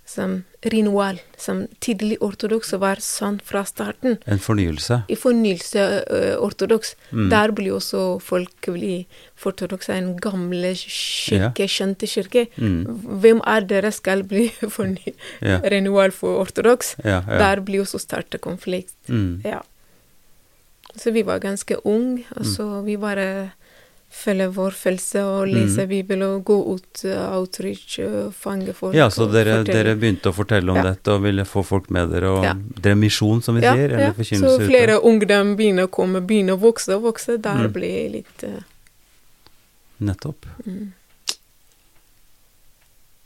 [0.06, 4.20] som renoual, som tidlig ortodoks var sånn fra starten.
[4.30, 5.00] En fornyelse?
[5.10, 5.82] I fornyelse
[6.46, 7.30] ortodoks, Mm.
[7.30, 9.08] der blir også folk bli
[9.46, 12.48] ortodokse, en gamle kirke, kjente kirke.
[12.58, 12.86] Mm.
[13.22, 15.60] Hvem er dere skal bli forny Ja.
[16.12, 16.96] for ortodoks?
[17.04, 17.38] Ja, ja.
[17.38, 18.94] Der blir også startet konflikt.
[19.10, 19.42] Mm.
[19.44, 19.62] Ja.
[20.96, 22.52] Så vi var ganske unge, og Mm.
[22.56, 23.52] så vi bare
[24.10, 25.90] følger vår følelse og leser Mm.
[25.90, 28.96] Bibelen og går ut, uh, outreach, og fanger folk.
[28.96, 30.84] Ja, så dere, dere begynte å fortelle om Ja.
[30.94, 32.54] dette og ville få folk med dere, og Ja.
[32.54, 33.98] dere er misjon, som vi ja, sier, ja.
[33.98, 34.68] eller Så forkynnelse ute?
[34.70, 37.42] flere ungdom begynner å komme, begynner å vokse og vokse.
[37.42, 37.74] Der Mm.
[37.74, 38.62] blir litt uh,
[40.02, 40.46] Nettopp.
[40.66, 40.92] mm.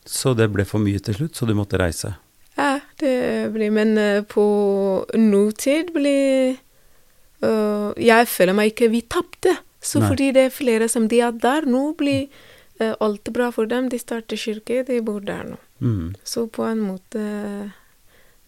[0.05, 2.15] Så det ble for mye til slutt, så du måtte reise.
[2.57, 6.57] Ja, det blir Men uh, på nåtid blir
[7.45, 9.57] uh, Jeg føler meg ikke Vi tapte.
[9.79, 10.09] Så Nei.
[10.11, 12.27] fordi det er flere som de er der nå, blir
[12.81, 13.87] uh, alt bra for dem.
[13.89, 15.59] De starter kirke, de bor der nå.
[15.79, 16.15] Mm.
[16.27, 17.23] Så på en måte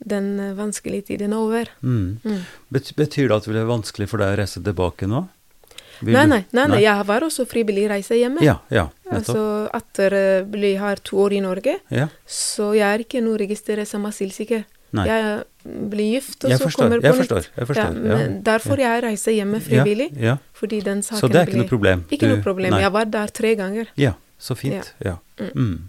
[0.05, 1.69] den eh, vanskelige tiden er over.
[1.81, 2.19] Mm.
[2.23, 2.41] Mm.
[2.69, 5.25] Bet betyr det at det blir vanskelig for deg å reise tilbake nå?
[6.01, 8.41] Vil Nei, nei, nei, nei, jeg var også frivillig reise hjemme.
[8.41, 9.19] Ja, ja, nettopp.
[9.19, 9.43] Altså,
[9.77, 10.15] etter
[10.57, 14.65] jeg har to år i Norge, Ja, så jeg er ikke nå registrert som asylsikker.
[14.97, 17.21] Jeg blir gift, og Jeg så forstår, kommer på jeg nytt.
[17.21, 17.47] forstår.
[17.57, 17.95] Jeg forstår.
[18.09, 20.35] Ja, men derfor jeg reiser hjemme frivillig, Ja, ja.
[20.53, 22.03] fordi den saken Så det er ikke ble, noe problem?
[22.11, 22.71] Ikke Du- noe problem.
[22.71, 22.81] Nei.
[22.81, 23.85] Jeg var der tre ganger.
[23.97, 24.93] Ja, så fint.
[25.05, 25.15] Ja.
[25.39, 25.51] Mm.
[25.55, 25.79] Mm.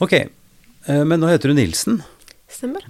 [0.00, 2.02] Ok, eh, men nå heter du Nilsen.
[2.48, 2.80] Stemmer.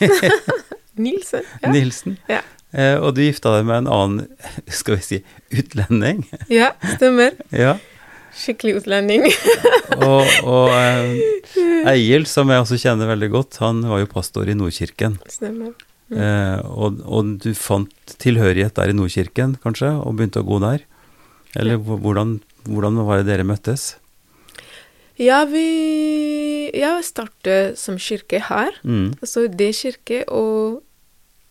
[0.96, 1.42] Nilsen.
[1.62, 1.70] Ja.
[1.72, 2.18] Nilsen.
[2.28, 2.40] Ja.
[2.72, 4.26] Eh, og du gifta deg med en annen,
[4.68, 5.18] skal vi si,
[5.52, 6.24] utlending.
[6.48, 7.32] Ja, stemmer.
[7.50, 7.76] ja.
[8.36, 9.24] Skikkelig utlending.
[10.00, 11.18] Og, og eh,
[11.90, 15.18] Egil, som jeg også kjenner veldig godt, han var jo pastor i Nordkirken.
[15.28, 15.72] Stemmer.
[16.10, 20.86] Eh, og, og du fant tilhørighet der i Nordkirken, kanskje, og begynte å gå der?
[21.58, 21.82] Eller Ja.
[21.82, 22.36] hvordan,
[22.70, 23.96] hvordan var det dere møttes?
[25.20, 28.70] Ja, vi Jeg startet som kirke her.
[28.86, 29.10] Mm.
[29.26, 30.80] Så det kirke og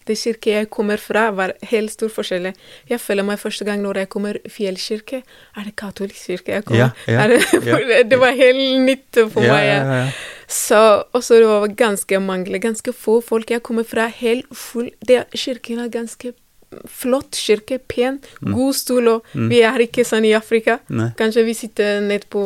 [0.09, 2.49] det kirke jeg kommer fra, var helt stor forskjell.
[2.89, 6.91] Jeg føler meg første gang når jeg kommer fjellkirke, er det katolisk kirke jeg kommer?
[7.07, 8.03] Ja, ja, det, ja.
[8.11, 10.11] det var helt nytt for meg.
[10.49, 10.81] Så,
[11.13, 13.51] også det var ganske mange, ganske få folk.
[13.53, 16.33] Jeg kommer fra helt full det, Kirken er ganske
[16.89, 20.79] flott kirke, pen, god stol, og vi er ikke sånn i Afrika.
[20.93, 21.11] Nei.
[21.17, 22.43] Kanskje vi sitter nede på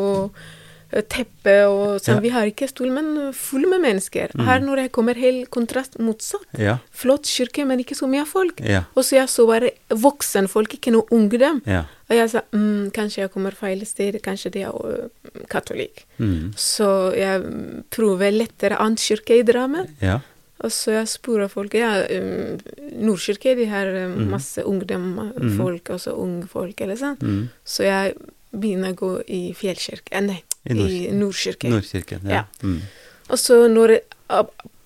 [0.94, 2.20] eh, teppet og sånn.
[2.20, 2.24] Ja.
[2.24, 4.34] Vi har ikke stol, men full med mennesker.
[4.46, 6.46] Her når jeg kommer, helt kontrast motsatt.
[6.60, 8.62] Ja, Flott kirke, men ikke så mye folk.
[8.64, 11.62] ja, Og så jeg så bare voksenfolk, ikke noe ungdom.
[12.04, 15.08] Og jeg sa mm, kanskje jeg kommer feil sted, kanskje det er øh,
[15.48, 16.04] katolikk.
[16.18, 16.52] Mm.
[16.56, 19.90] Så jeg mm, prøver lettere annen kirke i Drammen.
[20.04, 20.20] ja.
[20.64, 22.56] Og så jeg spurte folk Ja, um,
[23.04, 25.94] Nordkirke, de har um, masse ungdomsfolk, mm.
[25.96, 27.18] også unge folk, eller sånn.
[27.20, 27.42] Mm.
[27.66, 28.14] Så jeg
[28.54, 31.18] begynner å gå i fjellkirke eh, Nei, I Nordkirken.
[31.18, 31.70] Nord- Nordkirke.
[31.70, 32.30] Nordkirken, ja.
[32.34, 32.44] Ja.
[32.62, 32.80] Mm.
[33.30, 33.98] Og så når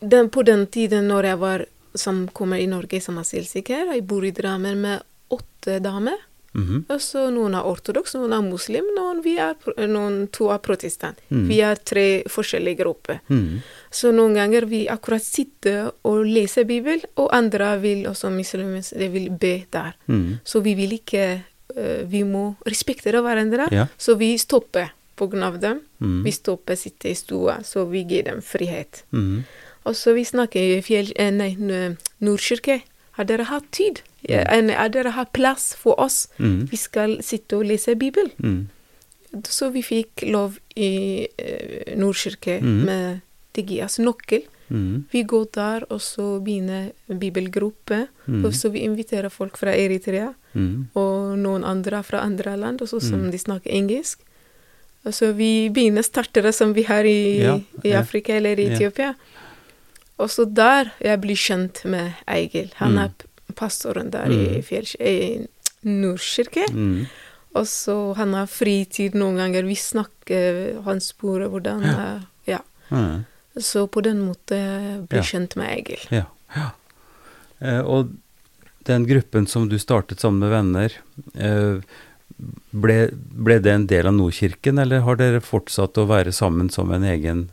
[0.00, 1.64] den, På den tiden når jeg var
[1.94, 6.16] som kommer i Norge som asylsøker, jeg bor i Drammen med åtte damer.
[6.54, 6.84] Mhm.
[6.88, 9.54] Og så noen er ortodoks, noen er muslim, noen, vi er,
[9.86, 11.18] noen to er protestant.
[11.30, 11.46] Mm.
[11.48, 13.18] Vi er tre forskjellige grupper.
[13.28, 13.60] Mm.
[13.90, 19.08] Så noen ganger vi akkurat sitter og leser Bibelen, og andre vil også muslimer, de
[19.08, 19.92] vil be der.
[20.08, 20.38] Mm.
[20.44, 21.42] Så vi vil ikke
[21.76, 23.86] eh, Vi må respektere hverandre, Ja.
[23.98, 24.90] så vi stopper
[25.42, 25.80] av dem.
[26.00, 26.22] Mm.
[26.24, 29.04] Vi stopper sitte i stua, så vi gir dem frihet.
[29.12, 29.44] Mm.
[29.84, 31.12] Og så vi snakker i fjell...
[31.16, 31.54] eh, Nei,
[32.20, 32.80] Nordkirke.
[33.18, 34.00] Har dere hatt tid?
[34.28, 36.28] Eh, Har dere hatt plass for oss?
[36.38, 36.68] Mm.
[36.70, 38.30] Vi skal sitte og lese Bibelen.
[38.38, 38.68] Mm.
[39.44, 42.84] Så vi fikk lov i eh, Nordkirke Mhm.
[42.86, 43.20] med
[43.54, 44.42] Digias nøkkel.
[44.70, 45.04] Mm.
[45.10, 48.08] Vi går der, og så begynner bibelgruppe.
[48.26, 48.44] Mhm.
[48.44, 50.88] Og så vi inviterer folk fra Eritrea Mm.
[50.94, 54.18] og noen andre fra andre land, også som de snakker engelsk.
[55.12, 58.74] Så vi begynner startere som vi har i, Ja, i Afrika eller i ja.
[58.76, 59.14] Etiopia.
[60.18, 62.70] Og så der jeg blir kjent med Eigil.
[62.76, 62.98] Han Mm.
[62.98, 64.62] er pastoren der i, Mm.
[64.62, 65.46] fjell- i
[65.84, 66.66] Nordkirke.
[66.72, 67.06] Mm.
[67.54, 69.62] Og så han har fritid noen ganger.
[69.66, 72.58] Vi snakker, han spør hvordan Ja.
[72.90, 73.24] Mm.
[73.58, 75.22] Så på den måten blir Ja.
[75.22, 75.98] kjent med Egil.
[76.10, 76.24] Ja.
[76.56, 76.70] ja.
[77.60, 78.10] Eh, og
[78.84, 80.92] den gruppen som du startet sammen med venner,
[81.34, 81.80] eh,
[82.70, 86.92] ble, ble det en del av Nordkirken, eller har dere fortsatt å være sammen som
[86.94, 87.48] en egen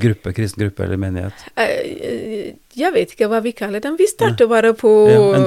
[0.00, 1.32] gruppe, kristen gruppe eller menighet?
[1.56, 3.96] Eh, Jeg vet ikke hva vi kaller den.
[3.98, 5.38] Vi starter bare på Ja,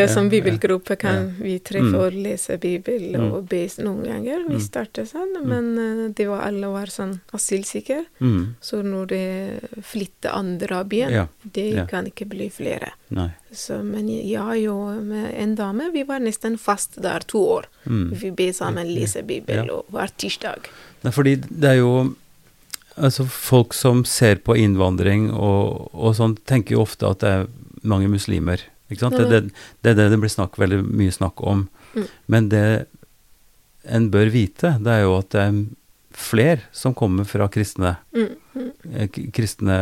[0.00, 0.96] Ja, som bibelgruppe.
[0.98, 1.94] Kan vi treffe Mm.
[2.00, 3.32] og lese Bibel Mm.
[3.32, 4.48] og be noen ganger.
[4.48, 8.06] Vi starter startet sånn, men eh, det var alle var sånn asylsikre.
[8.20, 8.54] Mm.
[8.62, 11.26] Så når det flytter andre byen, Ja.
[11.52, 11.84] det Ja.
[11.86, 12.92] kan ikke bli flere.
[13.52, 17.64] Så, men jeg og med en dame, vi var nesten fast der to år.
[17.86, 18.10] Mm.
[18.14, 19.72] Vi be sammen, lese Bibel Ja.
[19.74, 20.64] og hver tirsdag.
[21.04, 22.16] Nei, fordi det er jo
[22.96, 27.46] Altså, folk som ser på innvandring og, og sånn, tenker jo ofte at det er
[27.88, 28.62] mange muslimer.
[28.92, 29.16] Ikke sant?
[29.16, 31.66] Det, er det, det er det det blir snakk, veldig mye snakk om.
[31.96, 32.08] Mm.
[32.34, 32.66] Men det
[33.82, 35.62] en bør vite, det er jo at det er
[36.12, 39.76] flere som kommer fra kristne, Mm, mm, kristne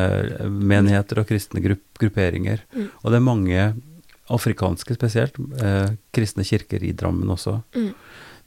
[0.46, 2.62] menigheter og kristne grupp, grupperinger.
[2.72, 2.86] Mm.
[3.02, 3.64] Og det er mange
[4.30, 7.60] afrikanske spesielt, eh, kristne kirker i Drammen også.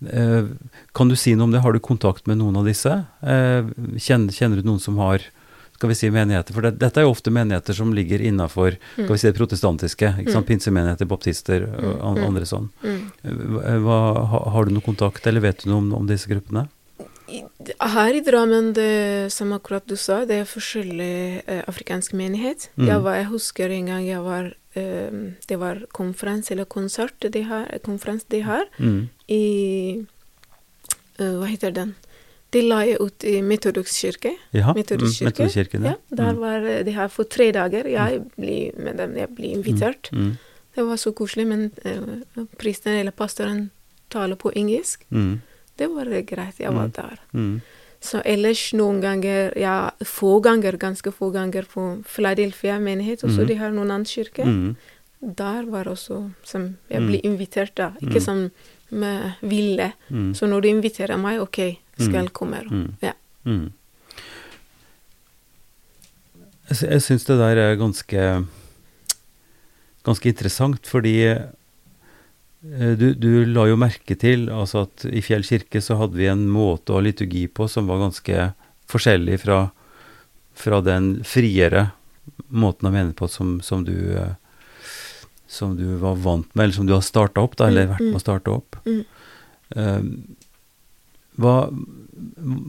[0.03, 0.09] Mm.
[0.13, 1.61] Eh, kan du si noe om det?
[1.63, 3.05] Har du kontakt med noen av disse?
[3.21, 3.63] Eh,
[3.97, 5.23] kjenner, kjenner du noen som har
[5.73, 6.53] skal vi si menigheter?
[6.55, 10.13] For det, dette er jo ofte menigheter som ligger innafor vi si det protestantiske.
[10.21, 10.47] ikke sant?
[10.47, 12.23] Pinsemenigheter, baptister og Mm.
[12.27, 12.69] andre sånn.
[12.83, 13.01] Mm.
[13.25, 13.99] Eh, Hva,
[14.53, 16.69] har du noe kontakt, eller vet du noe om, om disse gruppene?
[17.81, 22.69] Her i Drammen, det, som akkurat du sa, det er forskjellig eh, afrikansk menighet.
[22.77, 22.87] Mm.
[22.87, 27.67] Jeg, var, jeg husker en gang jeg var Det var konferanse eller konsert de har,
[27.85, 29.09] konferanse de har Mm.
[29.27, 30.05] i
[31.19, 31.95] eh, Hva heter den?
[32.53, 34.35] De la jeg ut i Metodisk kirke.
[34.53, 35.43] Ja, Metodisk mm, kirke.
[35.43, 36.39] Metodistkirken, Ja, der Mm.
[36.39, 37.85] var eh, de her for tre dager.
[37.87, 40.09] Jeg blir med dem, jeg blir invitert.
[40.11, 40.37] Mm.
[40.75, 43.69] Det var så koselig, men uh, pristen eller pastoren
[44.09, 45.05] taler på engelsk.
[45.11, 45.41] Mm.
[45.77, 46.91] Det var eh, greit, jeg var Mm.
[46.91, 47.19] der.
[48.03, 53.47] Så ellers noen ganger, ja, få ganger, ganske få ganger på Philadelphia menighet, også mm.
[53.47, 54.43] de har noen annen kirke.
[54.43, 54.73] Mm.
[55.39, 58.25] Der var også som jeg ble invitert da, ikke Mm.
[58.25, 58.51] som
[58.91, 59.93] med ville.
[60.09, 60.33] Mm.
[60.35, 62.59] Så når du inviterer meg, ok, skal jeg komme.
[62.69, 62.89] Mm.
[63.01, 63.13] Ja.
[66.69, 68.43] Jeg, jeg syns det der er ganske
[70.03, 71.15] ganske interessant, fordi
[72.63, 76.45] du, du, la jo merke til altså at i Fjell kirke så hadde vi en
[76.47, 78.45] måte å ha liturgi på som var ganske
[78.91, 79.57] forskjellig fra,
[80.55, 81.89] fra den friere
[82.47, 84.31] måten å mene på som, som du eh,
[85.53, 88.17] som du var vant med, eller som du har starta opp, da, eller vært med
[88.17, 88.77] å starte opp.
[88.87, 89.03] Mm.
[89.77, 90.07] Um,
[91.37, 91.55] hva,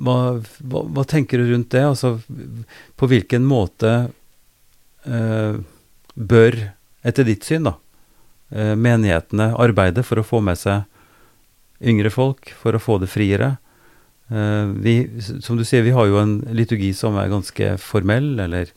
[0.04, 1.84] hva, hva, hva, tenker du rundt det?
[1.88, 2.18] Altså,
[3.00, 3.94] på hvilken måte
[5.08, 5.56] uh,
[6.14, 6.60] bør,
[7.04, 7.74] etter ditt syn, da,
[8.54, 10.84] menighetene arbeide for å få med seg
[11.82, 13.56] yngre folk, for å få det friere?
[14.30, 18.70] Uh, vi, som du sier, vi har jo en liturgi som er ganske formell, eller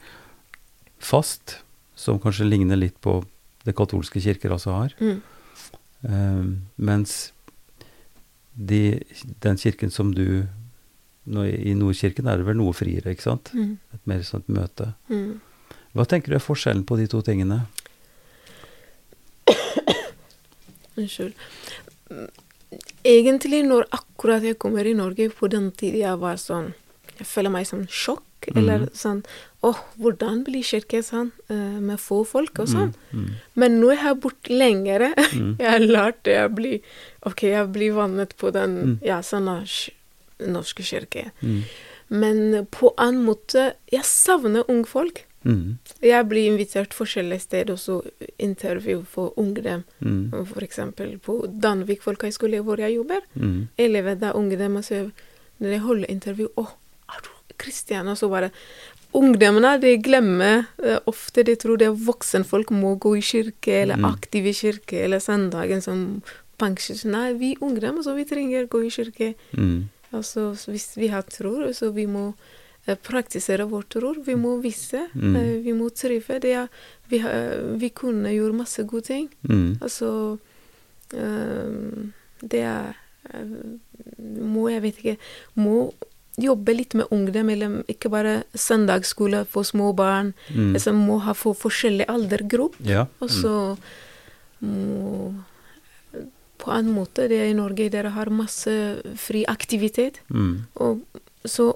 [0.99, 1.59] fast,
[1.95, 3.21] som kanskje ligner litt på
[3.67, 4.95] det katolske kirker altså har.
[4.99, 5.17] Mm.
[6.01, 7.31] Um, mens
[8.53, 8.99] de,
[9.43, 10.45] den kirken som du
[11.27, 13.51] nå, I Nordkirken er det vel noe friere, ikke sant?
[13.51, 13.75] Mm.
[13.95, 14.93] Et mer sånt møte.
[15.11, 15.41] Mm.
[15.97, 17.65] Hva tenker du er forskjellen på de to tingene?
[20.97, 21.33] Unnskyld.
[23.07, 26.73] Egentlig, når akkurat jeg kommer i Norge, på den tiden jeg var sånn
[27.17, 28.23] Jeg føler meg som sjokk.
[28.47, 28.57] Mm.
[28.61, 29.23] Eller sånn
[29.65, 32.91] Å, hvordan blir kirke sånn, uh, med få folk og sånn?
[33.11, 33.23] Mm.
[33.23, 33.31] Mm.
[33.55, 35.07] Men nå er jeg borte lenger.
[35.37, 35.55] Mm.
[35.59, 36.35] jeg har lært det.
[36.37, 36.77] Jeg blir
[37.27, 38.93] OK, jeg blir vannet på den Mm.
[39.05, 39.49] ja, sånn
[40.39, 41.31] norske kirke.
[41.41, 41.63] Mm.
[42.09, 45.25] Men på annen måte Jeg savner ungfolk.
[45.43, 45.77] Mm.
[46.01, 48.01] Jeg blir invitert forskjellige steder, også
[48.39, 49.83] intervju for ungdom.
[49.99, 50.33] Mm.
[50.61, 53.21] Eksempel på Danvik folkehøgskole, hvor jeg jobber.
[53.35, 53.67] Mm.
[53.77, 55.11] Elever der ungdom, og så
[55.59, 56.67] når jeg holder intervju Å,
[57.09, 58.51] er du Kristian?' Og så bare
[59.13, 63.95] Ungdommene de glemmer uh, ofte De tror det er voksenfolk må gå i kirke, eller
[63.95, 64.05] Mm.
[64.05, 66.21] aktive i kirke, eller søndagen som
[66.59, 67.11] pensjon.
[67.11, 69.33] Nei, vi ungdom, så vi trenger gå i kirke.
[69.57, 69.89] Mm.
[70.13, 72.33] Altså, hvis vi har tro, så vi må eh,
[72.95, 74.13] praktisere vår tro.
[74.25, 75.07] Vi må vise.
[75.15, 75.35] Mm.
[75.35, 76.39] eh, vi må trive.
[76.39, 76.67] Det er,
[77.09, 79.29] vi, har- vi kunne gjøre masse gode ting.
[79.49, 79.77] Mm.
[79.81, 80.39] Altså
[81.13, 82.07] eh,
[82.41, 82.95] Det er
[83.33, 83.43] eh,
[84.43, 85.17] Må jeg vet ikke
[85.55, 85.93] Må
[86.37, 90.33] jobbe litt med ungdom, eller ikke bare søndagsskole for små barn.
[90.53, 90.75] Mm.
[90.77, 92.77] Altså må ha for forskjellig aldergruppe.
[92.85, 93.07] Ja.
[93.19, 93.41] Og Mm.
[93.41, 93.77] så
[94.61, 95.33] må
[96.57, 98.71] På en måte, det er i Norge, dere har masse
[99.15, 100.17] fri aktivitet.
[100.29, 100.65] Mm.
[100.81, 101.01] Og
[101.45, 101.67] så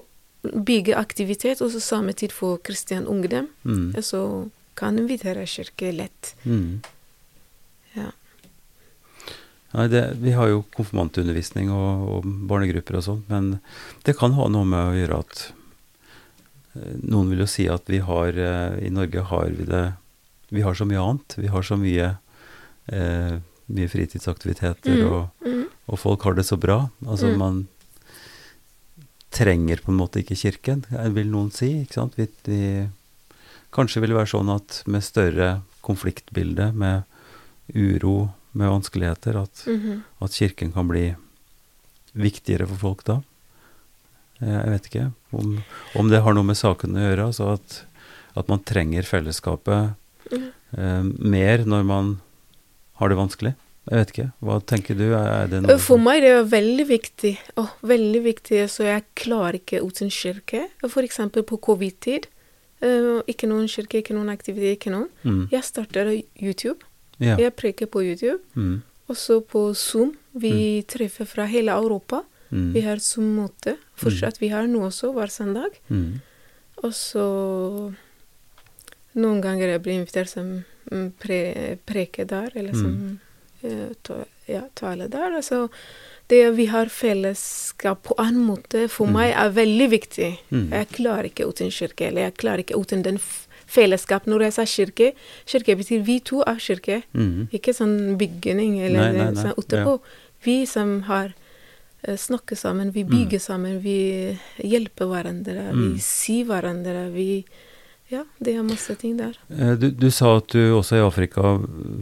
[0.42, 3.48] bygge aktivitet, og så samme tid for kristen ungdom.
[3.64, 3.92] Mm.
[4.02, 6.34] Så kan invitere kirke lett.
[6.44, 6.80] Mm.
[7.94, 8.10] Ja.
[9.72, 13.54] Nei, det, vi har jo konfirmantundervisning og, og barnegrupper og sånn, men
[14.04, 15.44] det kan ha noe med å gjøre at
[16.76, 19.84] eh, Noen vil jo si at vi har eh, I Norge har vi det
[20.52, 21.38] Vi har så mye annet.
[21.40, 22.10] Vi har så mye
[22.92, 23.38] eh,
[23.72, 25.06] mye fritidsaktiviteter, Mm.
[25.08, 25.62] og, Mm.
[25.88, 26.90] og folk har det så bra.
[27.06, 27.38] Altså Mm.
[27.38, 27.68] man
[29.32, 30.84] trenger på en måte ikke kirken,
[31.16, 31.70] vil noen si.
[31.82, 32.18] ikke sant?
[32.20, 32.88] Vi, vi,
[33.72, 35.50] kanskje vil det være sånn at med større
[35.82, 37.02] konfliktbilde, med
[37.74, 40.02] uro, med vanskeligheter, at, Mhm.
[40.20, 41.14] at kirken kan bli
[42.14, 43.22] viktigere for folk da.
[44.42, 45.64] Eh, Jeg vet ikke om,
[45.96, 47.84] om det har noe med saken å gjøre, altså at,
[48.36, 49.94] at man trenger fellesskapet
[50.32, 50.48] mm.
[50.76, 52.20] eh, mer når man
[53.00, 53.54] har det vanskelig.
[53.90, 54.28] Jeg vet ikke.
[54.46, 55.08] Hva tenker du?
[55.50, 57.32] Det noe For meg det er veldig viktig.
[57.58, 60.68] Oh, veldig viktig, så jeg klarer ikke uten kirke.
[60.86, 62.28] Eksempel på covid-tid.
[62.82, 65.10] Uh, ikke noen kirke, ikke noen aktivitet, ikke noen.
[65.22, 65.48] mm.
[65.52, 66.86] Jeg starter YouTube.
[67.22, 67.36] Ja.
[67.38, 68.40] Jeg preker på YouTube.
[68.54, 68.82] Mm.
[69.10, 70.14] Også på Zoom.
[70.32, 72.22] Vi treffer fra hele Europa.
[72.50, 72.70] Mm.
[72.74, 73.76] Vi har Zoom-møte.
[73.98, 75.78] Fortsatt vi har nå også hver søndag.
[75.88, 76.20] Mm.
[76.82, 77.26] Og så
[79.12, 80.46] Noen ganger jeg blir invitert som
[80.88, 81.40] mm, pre,
[81.84, 82.94] preker der, eller som
[84.48, 85.36] ja, tale der.
[85.38, 85.68] Altså,
[86.28, 89.12] det vi har fellesskap på en måte, for Mm.
[89.12, 90.38] meg er veldig viktig.
[90.50, 90.70] Mm.
[90.72, 93.18] Jeg klarer ikke uten kirke, eller jeg klarer ikke uten den
[93.66, 94.26] fellesskap.
[94.26, 95.12] Når jeg sa kirke,
[95.46, 97.02] kirke betyr vi to av kirke.
[97.14, 97.48] Mm.
[97.52, 99.42] Ikke sånn bygning eller Nei, nei, nei.
[99.44, 100.00] sånn utapå.
[100.44, 101.34] Vi som har
[102.04, 105.92] eh, snakker sammen, vi bygger sammen, vi hjelper hverandre, Mm.
[105.94, 107.44] vi sier hverandre, vi
[108.12, 109.32] Ja, det er masse ting der.
[109.48, 111.54] Eh, Du, du sa at du også i Afrika,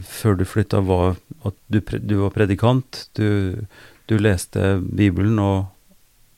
[0.02, 1.14] før du flytta, var
[1.46, 3.04] at du, du var predikant.
[3.14, 3.54] Du,
[4.10, 5.68] du leste Bibelen og,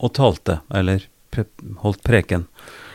[0.03, 1.47] og talte, eller pre,
[1.85, 2.45] holdt preken.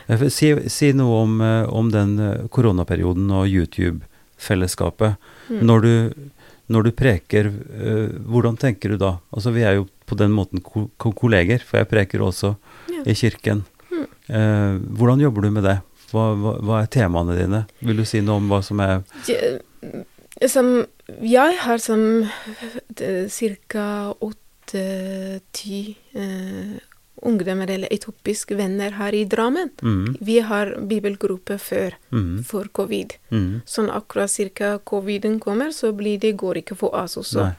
[0.08, 2.14] Eh, Si, si noe om, eh, om den
[2.54, 5.16] koronaperioden og YouTube-fellesskapet.
[5.50, 5.60] Mm.
[5.66, 6.30] Når, du,
[6.70, 7.50] når du preker,
[8.28, 9.16] hvordan tenker du da?
[9.34, 12.54] Altså Vi er jo på den måten ko ko kolleger, for jeg preker også
[12.88, 13.02] Ja.
[13.04, 13.64] i kirken.
[13.90, 14.06] Mm.
[14.28, 15.78] Eh, hvordan jobber du med det?
[16.12, 17.66] Hva, hva, hva er temaene dine?
[17.84, 19.60] Vil du si noe om hva som er jeg,
[20.48, 20.86] Som
[21.22, 22.28] Jeg har som
[23.68, 24.14] ca.
[24.20, 26.78] åtte-ti eh,
[27.22, 29.70] ungdommer eller etiopiske venner her i Drammen.
[29.82, 30.16] Mm.
[30.20, 32.44] Vi har bibelgruppe før Mm.
[32.44, 33.14] for covid.
[33.30, 33.62] Mm.
[33.66, 34.78] Sånn akkurat ca.
[34.78, 37.42] coviden kommer, så blir det går ikke for oss også.
[37.42, 37.52] Nei.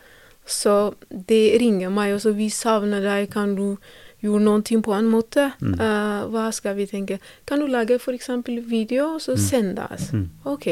[0.45, 2.32] Så de ringer meg også.
[2.34, 3.30] 'Vi savner deg.
[3.32, 3.78] Kan du
[4.22, 5.76] gjøre noen ting på en måte?' Mm.
[5.80, 7.20] Uh, hva skal vi tenke?
[7.45, 8.30] Kan du lage f.eks.
[8.45, 10.11] video, og så sende oss?
[10.13, 10.30] Mm.
[10.45, 10.67] OK.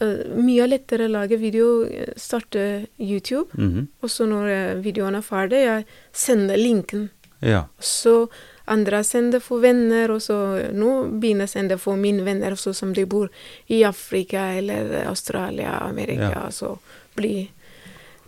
[0.00, 3.48] Uh, mye lettere å lage video, eh, starte YouTube.
[3.54, 3.88] Mhm.
[4.02, 7.10] Og så når videoen er ferdig, jeg sender linken.
[7.40, 7.64] Ja.
[7.78, 8.28] Så
[8.66, 10.36] andre sender for venner, og så
[10.72, 13.28] nå begynner jeg å sende for mine venner også som de bor
[13.68, 16.30] i Afrika eller Australia, Amerika.
[16.32, 16.50] Ja.
[16.50, 16.78] Så
[17.16, 17.50] blir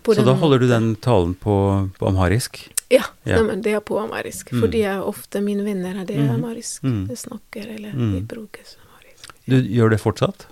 [0.03, 1.57] på Så den da holder du den talen på,
[1.99, 2.61] på amharisk?
[2.91, 3.37] Ja, Ja.
[3.37, 3.62] stemmer.
[3.62, 4.53] Det er på amarisk.
[4.53, 4.61] Mm.
[4.61, 6.34] Fordi jeg ofte mine venner det er Mhm.
[6.45, 6.82] amarisk.
[6.82, 7.07] Mm.
[7.09, 8.12] De snakker eller Mm.
[8.14, 9.30] de bruker amarisk.
[9.49, 10.47] Du gjør det fortsatt?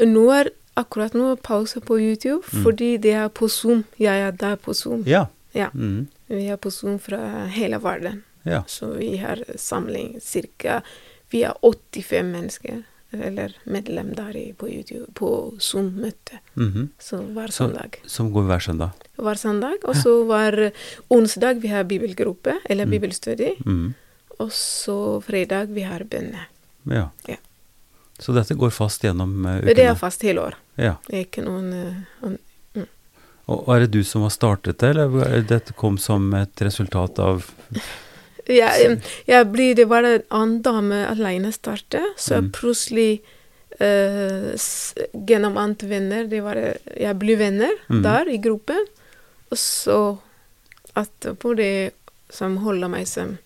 [0.00, 2.62] Nå er akkurat nå pause på YouTube, Mm.
[2.64, 3.84] fordi det er på Zoom.
[3.98, 5.02] Jeg er der på Zoom.
[5.06, 5.26] Ja.
[5.54, 5.68] Ja.
[5.74, 6.08] Mhm.
[6.28, 8.22] Vi er på Zoom fra hele verden.
[8.44, 8.62] Ja.
[8.66, 10.82] Så vi har samling cirka
[11.30, 16.38] Vi er 85 mennesker, eller medlem der i, på YouTube, på Zoom-møte.
[16.56, 16.88] -hmm.
[16.98, 18.00] Så hver søndag.
[18.06, 18.90] Som går hver søndag?
[19.16, 19.78] Hver søndag.
[19.84, 20.70] Og så hver
[21.10, 22.90] onsdag vi har bibelgruppe, eller Mm.
[22.90, 23.54] bibelstudie.
[23.64, 23.94] Mhm.
[24.38, 26.38] Og så fredag vi har bønne.
[26.86, 27.08] Ja.
[27.28, 27.36] Ja.
[28.20, 30.54] Så dette går fast gjennom uh, Det er fast hele år.
[30.76, 30.94] Ja.
[31.08, 32.38] Det er ikke noen uh, an-
[33.46, 36.60] Og og er det du som har startet det, eller er dette kom som et
[36.60, 37.50] resultat av
[38.48, 42.50] jeg, jeg blir, Det var en annen dame alene starte, så Mm.
[42.52, 43.20] plutselig
[43.80, 44.52] uh,
[45.28, 46.56] Gjennom andre venner det var,
[46.96, 48.02] Jeg ble venner mm.
[48.02, 48.86] der i gruppen.
[49.50, 50.18] Og så
[50.96, 51.92] etterpå det
[52.30, 53.36] som holder meg som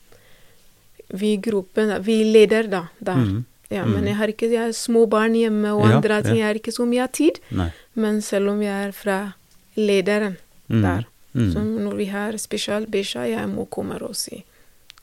[1.12, 3.14] Vi i gruppen Vi leder da der.
[3.16, 3.44] Mm.
[3.72, 3.92] Ja, Mhm.
[3.94, 6.36] Men jeg har ikke jeg har små barn hjemme og Ja, andre ting.
[6.36, 6.42] ja.
[6.42, 7.38] Jeg har ikke så mye tid.
[7.50, 7.70] Nei.
[7.94, 9.32] Men selv om jeg er fra
[9.76, 10.36] lederen
[10.68, 10.82] Mhm.
[10.82, 11.52] der, Mhm.
[11.52, 14.44] så når vi har spesial beskjed, jeg må komme og si.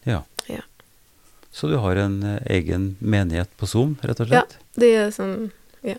[0.04, 0.24] Ja.
[0.48, 0.62] Ja.
[1.52, 4.58] Så du har en eh, egen menighet på Zoom, rett og slett?
[4.60, 4.66] Ja.
[4.80, 5.52] Det er sånn
[5.86, 5.98] ja.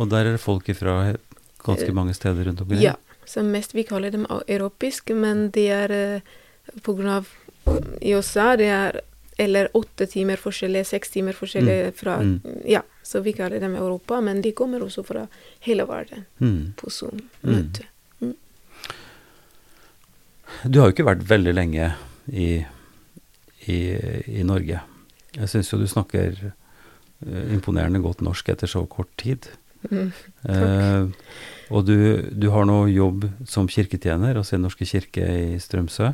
[0.00, 1.14] Og der er det folk fra
[1.62, 2.82] ganske Eh, mange steder rundt omkring?
[2.82, 2.96] Ja.
[3.24, 6.20] Så mest vi kaller dem europeiske, men det er eh,
[6.82, 7.28] på grunn av
[8.00, 9.00] I USA det er
[9.38, 12.40] eller åtte timer forskjellig, seks timer forskjellig fra Mm.
[12.64, 15.26] Ja, så vi kaller dem Europa, men de kommer også fra
[15.60, 16.72] hele verden mm.
[16.76, 17.86] på Zoom-møte.
[20.64, 21.94] Du har jo ikke vært veldig lenge
[22.26, 22.64] i,
[23.70, 23.80] i,
[24.40, 24.80] i Norge.
[25.36, 29.48] Jeg syns jo du snakker eh, imponerende godt norsk etter så kort tid.
[29.90, 30.12] Mm.
[30.48, 31.32] Eh,
[31.72, 31.96] og du,
[32.30, 36.12] du har nå jobb som kirketjener, altså i Den norske kirke i Strømsø.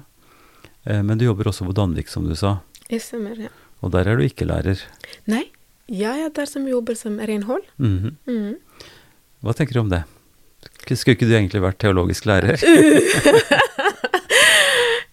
[0.84, 2.58] Eh, men du jobber også på Danvik, som du sa.
[2.88, 3.52] Jeg stemmer, ja.
[3.84, 4.80] Og der er du ikke lærer.
[5.30, 5.44] Nei,
[5.88, 7.66] jeg er der som jobber som renhold.
[7.78, 8.16] Mhm.
[8.26, 8.86] Mm.
[9.44, 10.02] Hva tenker du om det?
[10.88, 12.58] Skulle ikke du egentlig vært teologisk lærer?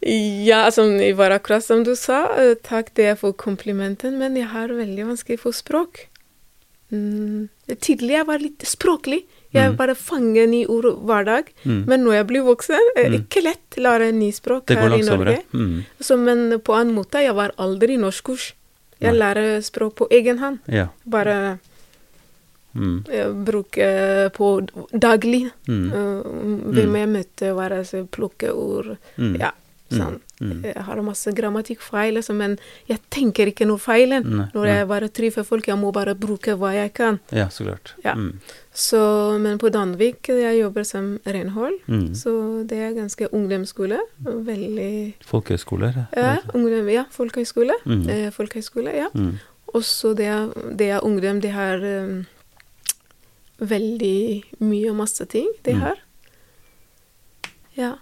[0.06, 2.28] Ja, som det var akkurat som du sa.
[2.38, 6.08] eh, Takk det for komplimenten, men jeg har veldig vanskelig for språk.
[6.94, 7.48] Mm.
[7.82, 9.24] Tidligere var jeg litt språklig.
[9.56, 9.78] Jeg Mm.
[9.78, 11.46] bare fanget nye ord hver dag.
[11.66, 11.86] Mm.
[11.88, 13.26] Men når jeg blir voksen, er det Mm.
[13.28, 15.02] ikke lett å lære ny språk her i.
[15.02, 15.42] Norge.
[15.54, 15.86] Mm.
[16.00, 18.54] Så, men på en måte, jeg var aldri i norskkurs.
[19.02, 19.20] Jeg Nei.
[19.20, 20.60] lærer språk på egen hånd.
[20.68, 20.90] Ja.
[21.08, 21.60] Bare
[22.76, 23.06] Mm.
[23.10, 25.50] eh, bruke på daglig.
[25.68, 25.92] Mm.
[25.94, 26.24] Uh,
[26.74, 28.98] hvem jeg møtte, være, så plukke ord.
[29.18, 29.40] Mm.
[29.40, 29.52] Ja,
[29.94, 30.20] sånn.
[30.42, 30.64] Mm.
[30.66, 32.56] Jeg har masse grammatikkfeil, liksom, men
[32.90, 34.10] jeg tenker ikke noe feil.
[34.24, 37.20] Nei, Når jeg bare treffer folk, jeg må bare bruke hva jeg kan.
[37.32, 37.94] Ja, så klart.
[38.04, 38.16] Ja.
[38.18, 38.40] Mm.
[38.74, 39.00] Så,
[39.40, 42.14] men på Danvik, jeg jobber som renhold, Mm.
[42.16, 44.00] så det er ganske ungdomsskole.
[44.26, 46.08] Veldig Folkehøyskoler?
[46.18, 47.74] Ja, ungdom, ja folkehøyskole.
[47.86, 48.10] Mm.
[48.10, 49.08] Eh, folkehøyskole, ja.
[49.14, 49.38] Mm.
[49.76, 50.32] Og så det,
[50.78, 52.26] det er ungdom, de har um,
[53.60, 56.02] veldig mye og masse ting de har.
[57.76, 57.94] Ja,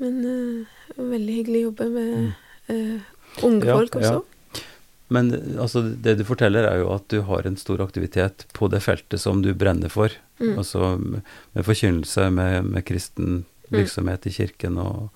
[0.00, 0.66] men eh,
[0.96, 2.32] veldig hyggelig å jobbe med
[2.68, 3.00] eh,
[3.46, 3.66] unge Mm.
[3.68, 4.24] Ja, folk også.
[5.10, 8.78] Men altså, det du forteller er jo at du har en stor aktivitet på det
[8.84, 10.12] feltet som du brenner for.
[10.38, 10.52] Mm.
[10.58, 15.10] Altså med, forkynnelse, med, med kristen virksomhet i kirken og,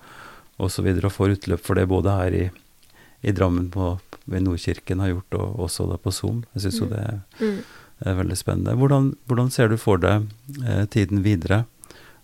[0.59, 2.43] og så videre, og får utløp for det både her i,
[3.23, 3.93] i Drammen på,
[4.31, 6.43] ved Nordkirken har gjort, og også da på Zoom.
[6.55, 6.93] Jeg syns jo Mm.
[6.95, 7.57] det Mm.
[8.05, 8.75] er veldig spennende.
[8.75, 10.27] Hvordan, hvordan ser du for deg
[10.67, 11.63] eh, tiden videre?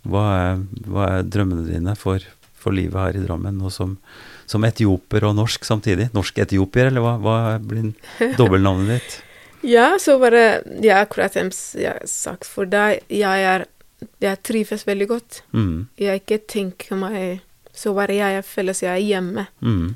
[0.03, 2.19] Hva er, hva er drømmene dine for,
[2.62, 3.97] for livet her i Drammen, og som,
[4.49, 6.09] som etioper og norsk samtidig?
[6.16, 7.91] Norsk-etiopier, eller hva, hva blir
[8.39, 9.20] dobbeltnavnet ditt?
[9.68, 13.68] Ja, så bare Ja, akkurat som jeg har sagt for deg, jeg er
[14.22, 15.41] Jeg trives veldig godt.
[15.53, 17.41] Mm, Jeg ikke tenker meg
[17.74, 19.47] Så bare jeg, føler jeg er hjemme.
[19.62, 19.95] mm,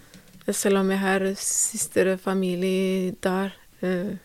[0.53, 3.53] Selv om jeg har søster familie der.
[3.81, 4.17] ja.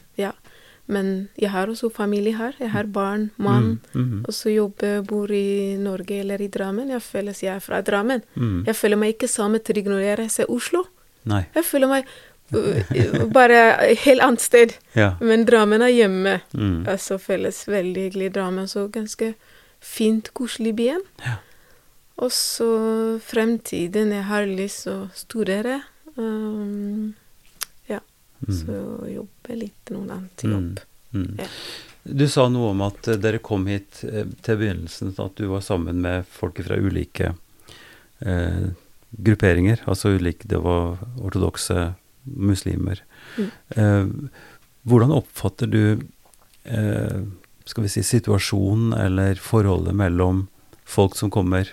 [0.90, 2.56] Men jeg har også familie her.
[2.58, 3.78] Jeg har barn, mann.
[3.94, 6.90] mm, mm, Og så jobber, bor i Norge eller i Drammen.
[6.90, 8.22] Jeg føler jeg er fra Drammen.
[8.34, 8.64] mm.
[8.66, 10.84] Jeg føler meg ikke samme trygg når jeg reiser Oslo.
[11.30, 11.44] Nei.
[11.54, 12.08] Jeg føler meg
[12.54, 13.60] uh, bare
[14.04, 14.74] helt annet sted.
[14.96, 15.12] Ja.
[15.20, 16.40] Men Drammen er hjemme.
[16.52, 16.86] Mm.
[16.88, 18.66] Altså føles veldig hyggelig Drammen.
[18.68, 19.34] Så ganske
[19.80, 21.00] fint, koselig byen.
[21.24, 21.38] Ja.
[22.20, 24.12] Og så fremtiden.
[24.12, 25.82] Jeg har lyst til å studere.
[26.16, 27.14] Um.
[28.46, 28.56] Mm.
[28.56, 28.80] Så
[29.12, 30.80] jobbe litt noen annen jobb.
[31.12, 31.32] Mm.
[31.38, 31.48] Ja.
[32.02, 35.64] Du sa noe om at eh, dere kom hit eh, til begynnelsen, at du var
[35.64, 37.34] sammen med folk fra ulike
[38.24, 38.70] eh,
[39.10, 39.82] grupperinger.
[39.90, 41.92] Altså ulike Det var ortodokse
[42.24, 43.02] muslimer.
[43.36, 43.50] Mm.
[43.76, 44.30] Eh,
[44.88, 45.82] hvordan oppfatter du
[46.64, 47.20] eh,
[47.68, 50.46] skal vi si, situasjonen eller forholdet mellom
[50.88, 51.68] folk som kommer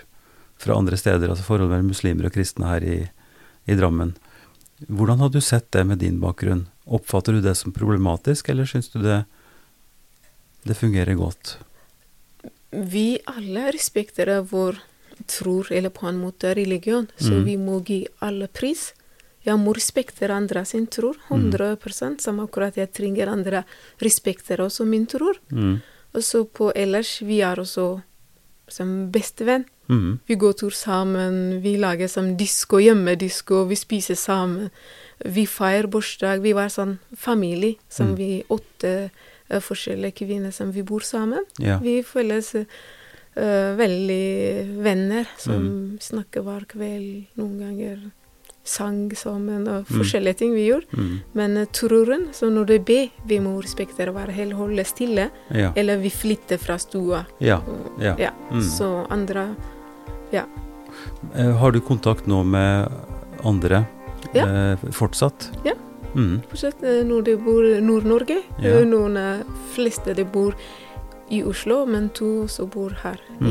[0.58, 2.98] fra andre steder, altså forholdet mellom muslimer og kristne her i,
[3.66, 4.12] i Drammen?
[4.86, 6.68] Hvordan har du sett det med din bakgrunn?
[6.86, 9.24] Oppfatter du det som problematisk, eller syns du det,
[10.62, 11.56] det fungerer godt?
[12.70, 14.78] Vi alle respekterer vår
[15.26, 17.44] tror, eller på en måte religion, så Mm.
[17.44, 18.92] vi må gi alle pris.
[19.42, 23.64] Jeg må respektere andre sin tror, 100 som akkurat jeg trenger andre
[24.00, 25.38] respekter også min tror.
[25.50, 25.80] Mm.
[26.14, 28.02] Og så på ellers, vi er også
[28.70, 29.64] som bestevenn.
[29.88, 30.18] Mm.
[30.26, 34.70] Vi går tur sammen, vi lager som disko, hjemmedisko, vi spiser sammen.
[35.24, 36.42] Vi feirer bursdag.
[36.44, 38.16] Vi var sånn familie, som Mm.
[38.16, 39.10] vi åtte
[39.50, 41.44] uh, forskjellige kvinner som vi bor sammen.
[41.58, 41.78] Ja.
[41.78, 42.66] Vi føles uh,
[43.76, 48.10] veldig venner som snakker hver kveld, noen ganger
[48.68, 50.84] sang sammen og forskjellige ting vi gjør.
[50.92, 51.14] Mm.
[51.38, 55.72] Men uh, troen, så når det ber, vi må respektere hver helt holde stille, Ja.
[55.76, 57.24] eller vi flytter fra stua.
[57.40, 57.60] ja.
[58.00, 58.14] ja.
[58.18, 58.62] Ja, Mm.
[58.62, 59.48] så andre
[60.32, 60.44] Ja.
[61.34, 62.88] Har du kontakt nå med
[63.44, 63.84] andre
[64.34, 64.44] Ja.
[64.72, 65.50] eh, fortsatt?
[65.64, 65.72] Ja.
[66.14, 66.40] Mm.
[66.50, 68.42] Fortsatt eh, når de bor i Nord-Norge.
[68.62, 68.78] Ja.
[68.80, 69.42] Eh, Noen eh,
[69.74, 70.54] fleste de bor
[71.30, 73.44] i Oslo, men to som bor her i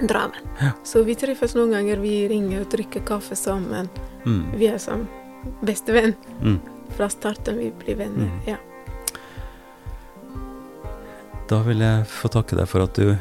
[0.00, 0.42] Drammen.
[0.44, 0.66] Mm.
[0.66, 0.70] Ja.
[0.84, 2.02] Så vi treffes noen ganger.
[2.02, 3.88] Vi ringer og drikker kaffe sammen.
[4.24, 4.44] Mm.
[4.58, 5.06] Vi er som
[5.62, 6.14] bestevenn.
[6.42, 6.58] Mm.
[6.96, 8.30] Fra starten vi blir venner.
[8.30, 8.40] Mm.
[8.46, 8.56] Ja.
[11.48, 13.14] Da vil jeg få takke deg for at du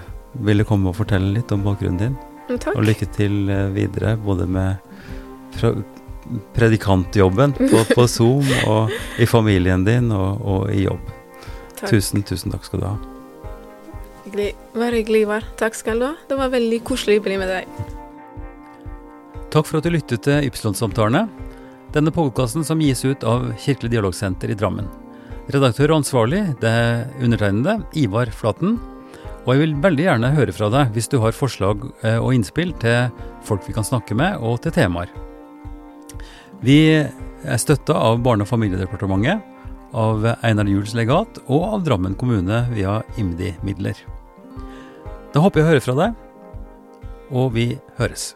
[0.43, 2.15] ville komme og fortelle litt om bakgrunnen din.
[2.57, 2.73] Takk.
[2.75, 4.75] Og lykke til eh, videre, både med
[6.55, 11.11] predikantjobben på, på Zoom, og i familien din, og, og i jobb.
[11.77, 11.89] Takk.
[11.91, 13.12] Tusen, tusen takk skal du ha.
[14.23, 15.43] Vær hyggelig, Ivar.
[15.59, 16.13] Takk skal du ha.
[16.29, 17.67] Det var veldig koselig å bli med deg.
[19.51, 21.27] Takk for at du lyttet til Ypsilon-samtalene.
[21.93, 24.87] Denne podkasten som gis ut av Kirkelig dialogsenter i Drammen.
[25.51, 28.79] Redaktør og ansvarlig det er undertegnede Ivar Flaten.
[29.43, 32.71] Og jeg vil veldig gjerne høre fra deg hvis du har forslag eh, og innspill
[32.79, 33.11] til
[33.43, 35.11] folk vi kan snakke med, og til temaer.
[36.63, 39.43] Vi er støtta av Barne- og familiedepartementet,
[39.93, 43.97] av Einar Juels legat og av Drammen kommune via IMDi-midler.
[45.33, 46.21] Da håper jeg å høre fra deg,
[47.33, 47.67] og vi
[47.97, 48.33] høres.